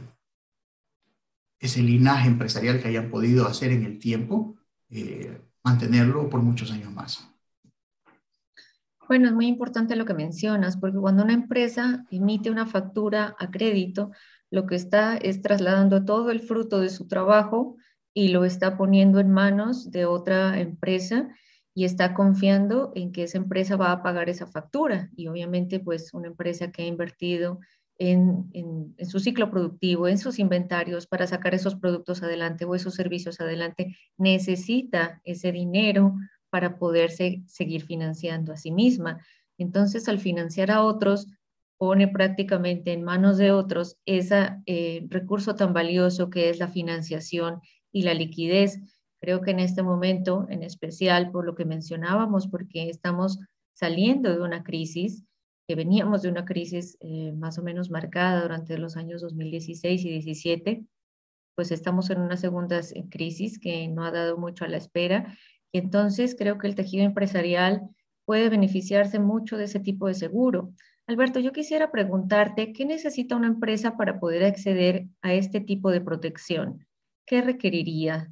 ese 1.60 1.82
linaje 1.82 2.28
empresarial 2.28 2.82
que 2.82 2.90
hayan 2.90 3.10
podido 3.10 3.48
hacer 3.48 3.72
en 3.72 3.84
el 3.84 4.00
tiempo, 4.00 4.56
eh, 4.90 5.42
mantenerlo 5.64 6.30
por 6.30 6.42
muchos 6.42 6.72
años 6.72 6.92
más. 6.92 7.28
Bueno, 9.08 9.28
es 9.28 9.34
muy 9.34 9.48
importante 9.48 9.96
lo 9.96 10.06
que 10.06 10.14
mencionas, 10.14 10.76
porque 10.76 10.98
cuando 10.98 11.24
una 11.24 11.34
empresa 11.34 12.06
emite 12.12 12.52
una 12.52 12.66
factura 12.66 13.36
a 13.40 13.50
crédito, 13.50 14.12
lo 14.52 14.66
que 14.66 14.76
está 14.76 15.16
es 15.18 15.42
trasladando 15.42 16.04
todo 16.04 16.30
el 16.30 16.42
fruto 16.42 16.82
de 16.82 16.90
su 16.90 17.08
trabajo 17.08 17.78
y 18.14 18.30
lo 18.30 18.44
está 18.44 18.78
poniendo 18.78 19.20
en 19.20 19.32
manos 19.32 19.92
de 19.92 20.06
otra 20.06 20.60
empresa 20.60 21.30
y 21.74 21.86
está 21.86 22.14
confiando 22.14 22.92
en 22.96 23.12
que 23.12 23.24
esa 23.24 23.38
empresa 23.38 23.78
va 23.78 23.92
a 23.92 24.02
pagar 24.02 24.30
esa 24.30 24.48
factura. 24.48 25.10
Y 25.16 25.28
obviamente, 25.28 25.80
pues 25.80 26.14
una 26.14 26.28
empresa 26.28 26.72
que 26.72 26.82
ha 26.82 26.88
invertido 26.88 27.60
en, 27.98 28.96
su 29.06 29.20
ciclo 29.20 29.50
productivo, 29.50 30.08
en 30.08 30.18
sus 30.18 30.40
inventarios 30.40 31.08
para 31.08 31.28
sacar 31.28 31.56
esos 31.56 31.76
productos 31.76 32.22
adelante 32.24 32.66
o 32.66 32.76
esos 32.76 32.96
servicios 32.96 33.40
adelante, 33.40 33.98
necesita 34.18 35.22
ese 35.24 35.52
dinero 35.52 36.16
para 36.50 36.78
poderse 36.78 37.44
seguir 37.48 37.84
financiando 37.84 38.54
a 38.54 38.58
sí 38.58 38.72
misma. 38.72 39.26
Entonces, 39.58 40.08
al 40.08 40.20
financiar 40.20 40.72
a 40.72 40.84
otros, 40.84 41.28
pone 41.78 42.08
prácticamente 42.08 42.94
en 42.94 43.04
manos 43.04 43.38
de 43.38 43.52
otros 43.52 43.98
ese 44.06 44.56
eh, 44.66 45.06
recurso 45.10 45.56
tan 45.56 45.74
valioso 45.74 46.30
que 46.30 46.50
es 46.50 46.60
la 46.60 46.68
financiación 46.68 47.62
y 47.92 48.04
la 48.04 48.14
liquidez. 48.14 48.80
Creo 49.20 49.42
que 49.42 49.52
en 49.52 49.60
este 49.60 49.84
momento, 49.84 50.48
en 50.50 50.64
especial 50.64 51.32
por 51.32 51.46
lo 51.46 51.56
que 51.56 51.66
mencionábamos, 51.66 52.48
porque 52.48 52.90
estamos 52.90 53.40
saliendo 53.74 54.32
de 54.32 54.42
una 54.42 54.64
crisis, 54.64 55.24
que 55.68 55.76
veníamos 55.76 56.22
de 56.22 56.30
una 56.30 56.46
crisis 56.46 56.98
eh, 57.02 57.34
más 57.34 57.58
o 57.58 57.64
menos 57.64 57.90
marcada 57.90 58.42
durante 58.42 58.78
los 58.78 58.96
años 58.96 59.22
2016 59.22 60.06
y 60.06 60.10
17, 60.10 60.86
pues 61.56 61.72
estamos 61.72 62.10
en 62.10 62.22
una 62.22 62.38
segunda 62.38 62.80
crisis 63.10 63.60
que 63.60 63.88
no 63.90 64.06
ha 64.06 64.12
dado 64.12 64.38
mucho 64.38 64.64
a 64.64 64.70
la 64.70 64.78
espera. 64.78 65.38
Y 65.74 65.80
entonces 65.80 66.36
creo 66.38 66.58
que 66.58 66.68
el 66.68 66.76
tejido 66.76 67.04
empresarial 67.04 67.90
puede 68.26 68.50
beneficiarse 68.50 69.20
mucho 69.20 69.58
de 69.58 69.66
ese 69.66 69.80
tipo 69.80 70.08
de 70.08 70.14
seguro. 70.14 70.74
Alberto, 71.06 71.40
yo 71.40 71.52
quisiera 71.52 71.92
preguntarte, 71.92 72.74
¿qué 72.74 72.86
necesita 72.86 73.36
una 73.36 73.48
empresa 73.48 73.98
para 73.98 74.20
poder 74.20 74.44
acceder 74.46 75.08
a 75.22 75.34
este 75.34 75.60
tipo 75.60 75.92
de 75.92 76.02
protección? 76.02 76.86
¿Qué 77.26 77.42
requeriría 77.42 78.32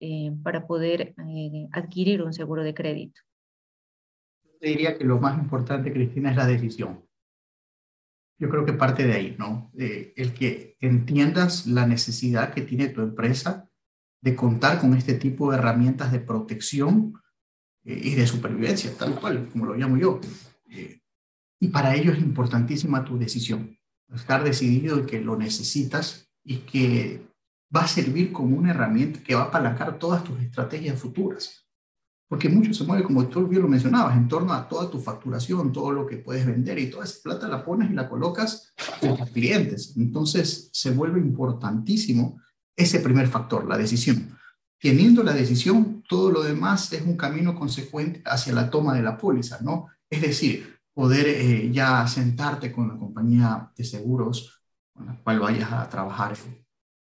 eh, 0.00 0.32
para 0.42 0.66
poder 0.66 1.14
eh, 1.28 1.68
adquirir 1.72 2.22
un 2.22 2.32
seguro 2.32 2.62
de 2.62 2.74
crédito? 2.74 3.25
Diría 4.68 4.96
que 4.96 5.04
lo 5.04 5.18
más 5.18 5.38
importante, 5.38 5.92
Cristina, 5.92 6.30
es 6.30 6.36
la 6.36 6.46
decisión. 6.46 7.04
Yo 8.38 8.50
creo 8.50 8.66
que 8.66 8.74
parte 8.74 9.06
de 9.06 9.14
ahí, 9.14 9.36
¿no? 9.38 9.70
el 9.74 10.34
que 10.34 10.76
entiendas 10.80 11.66
la 11.66 11.86
necesidad 11.86 12.52
que 12.52 12.62
tiene 12.62 12.88
tu 12.88 13.00
empresa 13.00 13.70
de 14.20 14.34
contar 14.34 14.80
con 14.80 14.94
este 14.94 15.14
tipo 15.14 15.50
de 15.50 15.58
herramientas 15.58 16.12
de 16.12 16.20
protección 16.20 17.14
eh, 17.84 18.00
y 18.02 18.14
de 18.14 18.26
supervivencia, 18.26 18.92
tal 18.98 19.18
cual, 19.18 19.48
como 19.52 19.66
lo 19.66 19.74
llamo 19.74 19.96
yo. 19.96 20.20
Eh, 20.68 21.00
y 21.60 21.68
para 21.68 21.94
ello 21.94 22.12
es 22.12 22.18
importantísima 22.18 23.04
tu 23.04 23.18
decisión. 23.18 23.78
Estar 24.12 24.44
decidido 24.44 24.96
de 24.96 25.06
que 25.06 25.20
lo 25.20 25.36
necesitas 25.36 26.28
y 26.44 26.58
que 26.58 27.22
va 27.74 27.82
a 27.82 27.88
servir 27.88 28.32
como 28.32 28.56
una 28.56 28.70
herramienta 28.70 29.22
que 29.22 29.34
va 29.34 29.42
a 29.42 29.46
apalancar 29.46 29.98
todas 29.98 30.22
tus 30.24 30.40
estrategias 30.40 30.98
futuras 30.98 31.65
porque 32.28 32.48
mucho 32.48 32.74
se 32.74 32.84
mueve, 32.84 33.04
como 33.04 33.26
tú 33.28 33.46
bien 33.46 33.62
lo 33.62 33.68
mencionabas, 33.68 34.16
en 34.16 34.26
torno 34.26 34.52
a 34.52 34.68
toda 34.68 34.90
tu 34.90 35.00
facturación, 35.00 35.72
todo 35.72 35.92
lo 35.92 36.06
que 36.06 36.16
puedes 36.16 36.44
vender 36.44 36.78
y 36.78 36.90
toda 36.90 37.04
esa 37.04 37.22
plata 37.22 37.48
la 37.48 37.64
pones 37.64 37.90
y 37.90 37.94
la 37.94 38.08
colocas 38.08 38.72
en 39.00 39.16
tus 39.16 39.30
clientes. 39.30 39.94
Entonces 39.96 40.68
se 40.72 40.90
vuelve 40.90 41.20
importantísimo 41.20 42.40
ese 42.74 43.00
primer 43.00 43.28
factor, 43.28 43.66
la 43.66 43.78
decisión. 43.78 44.36
Teniendo 44.78 45.22
la 45.22 45.32
decisión, 45.32 46.02
todo 46.08 46.30
lo 46.30 46.42
demás 46.42 46.92
es 46.92 47.02
un 47.02 47.16
camino 47.16 47.54
consecuente 47.54 48.22
hacia 48.26 48.52
la 48.52 48.70
toma 48.70 48.94
de 48.94 49.02
la 49.02 49.16
póliza, 49.16 49.58
¿no? 49.62 49.86
Es 50.10 50.20
decir, 50.20 50.78
poder 50.92 51.26
eh, 51.28 51.70
ya 51.72 52.06
sentarte 52.08 52.72
con 52.72 52.88
la 52.88 52.96
compañía 52.96 53.70
de 53.76 53.84
seguros 53.84 54.62
con 54.92 55.06
la 55.06 55.16
cual 55.22 55.40
vayas 55.40 55.70
a 55.72 55.88
trabajar 55.88 56.34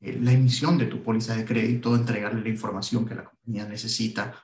eh, 0.01 0.19
la 0.21 0.33
emisión 0.33 0.79
de 0.79 0.87
tu 0.87 1.03
póliza 1.03 1.35
de 1.35 1.45
crédito, 1.45 1.95
entregarle 1.95 2.43
la 2.43 2.49
información 2.49 3.05
que 3.05 3.17
la 3.17 3.25
compañía 3.25 3.67
necesita 3.67 4.35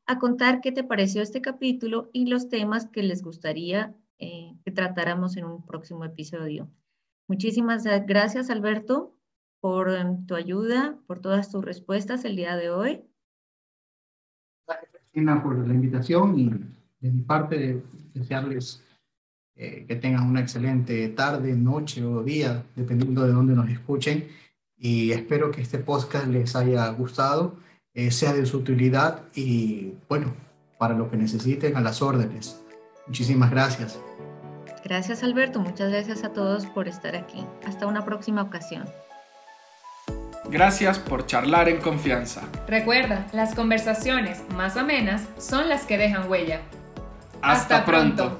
a 0.08 0.18
contar 0.18 0.62
qué 0.62 0.72
te 0.72 0.84
pareció 0.84 1.20
este 1.20 1.42
capítulo 1.42 2.08
y 2.14 2.26
los 2.26 2.48
temas 2.48 2.86
que 2.86 3.02
les 3.02 3.22
gustaría 3.22 3.94
eh, 4.18 4.56
que 4.64 4.70
tratáramos 4.70 5.36
en 5.36 5.44
un 5.44 5.64
próximo 5.64 6.02
episodio. 6.02 6.66
Muchísimas 7.28 7.84
gracias, 8.06 8.48
Alberto, 8.48 9.14
por 9.60 9.90
em, 9.90 10.24
tu 10.24 10.34
ayuda, 10.34 10.98
por 11.06 11.20
todas 11.20 11.50
tus 11.50 11.62
respuestas 11.62 12.24
el 12.24 12.36
día 12.36 12.56
de 12.56 12.70
hoy. 12.70 13.04
Gracias, 14.66 14.90
Cristina, 14.92 15.42
por 15.42 15.68
la 15.68 15.74
invitación 15.74 16.38
y 16.38 16.50
de 17.00 17.12
mi 17.12 17.20
parte 17.20 17.82
desearles 18.14 18.82
eh, 19.56 19.84
que 19.86 19.96
tengan 19.96 20.26
una 20.26 20.40
excelente 20.40 21.06
tarde, 21.10 21.54
noche 21.54 22.02
o 22.02 22.22
día, 22.22 22.64
dependiendo 22.74 23.26
de 23.26 23.32
dónde 23.32 23.54
nos 23.54 23.68
escuchen. 23.68 24.26
Y 24.74 25.12
espero 25.12 25.50
que 25.50 25.60
este 25.60 25.80
podcast 25.80 26.28
les 26.28 26.56
haya 26.56 26.88
gustado 26.92 27.67
eh, 27.98 28.12
sea 28.12 28.32
de 28.32 28.46
su 28.46 28.58
utilidad 28.58 29.22
y 29.34 29.94
bueno, 30.08 30.32
para 30.78 30.94
lo 30.94 31.10
que 31.10 31.16
necesiten 31.16 31.76
a 31.76 31.80
las 31.80 32.00
órdenes. 32.00 32.62
Muchísimas 33.08 33.50
gracias. 33.50 33.98
Gracias 34.84 35.24
Alberto, 35.24 35.58
muchas 35.58 35.90
gracias 35.90 36.22
a 36.22 36.32
todos 36.32 36.64
por 36.66 36.86
estar 36.86 37.16
aquí. 37.16 37.44
Hasta 37.66 37.88
una 37.88 38.04
próxima 38.04 38.42
ocasión. 38.42 38.84
Gracias 40.48 41.00
por 41.00 41.26
charlar 41.26 41.68
en 41.68 41.80
confianza. 41.80 42.42
Recuerda, 42.68 43.26
las 43.32 43.56
conversaciones 43.56 44.44
más 44.54 44.76
amenas 44.76 45.26
son 45.36 45.68
las 45.68 45.84
que 45.84 45.98
dejan 45.98 46.30
huella. 46.30 46.60
Hasta, 47.42 47.84
pronto. 47.84 48.38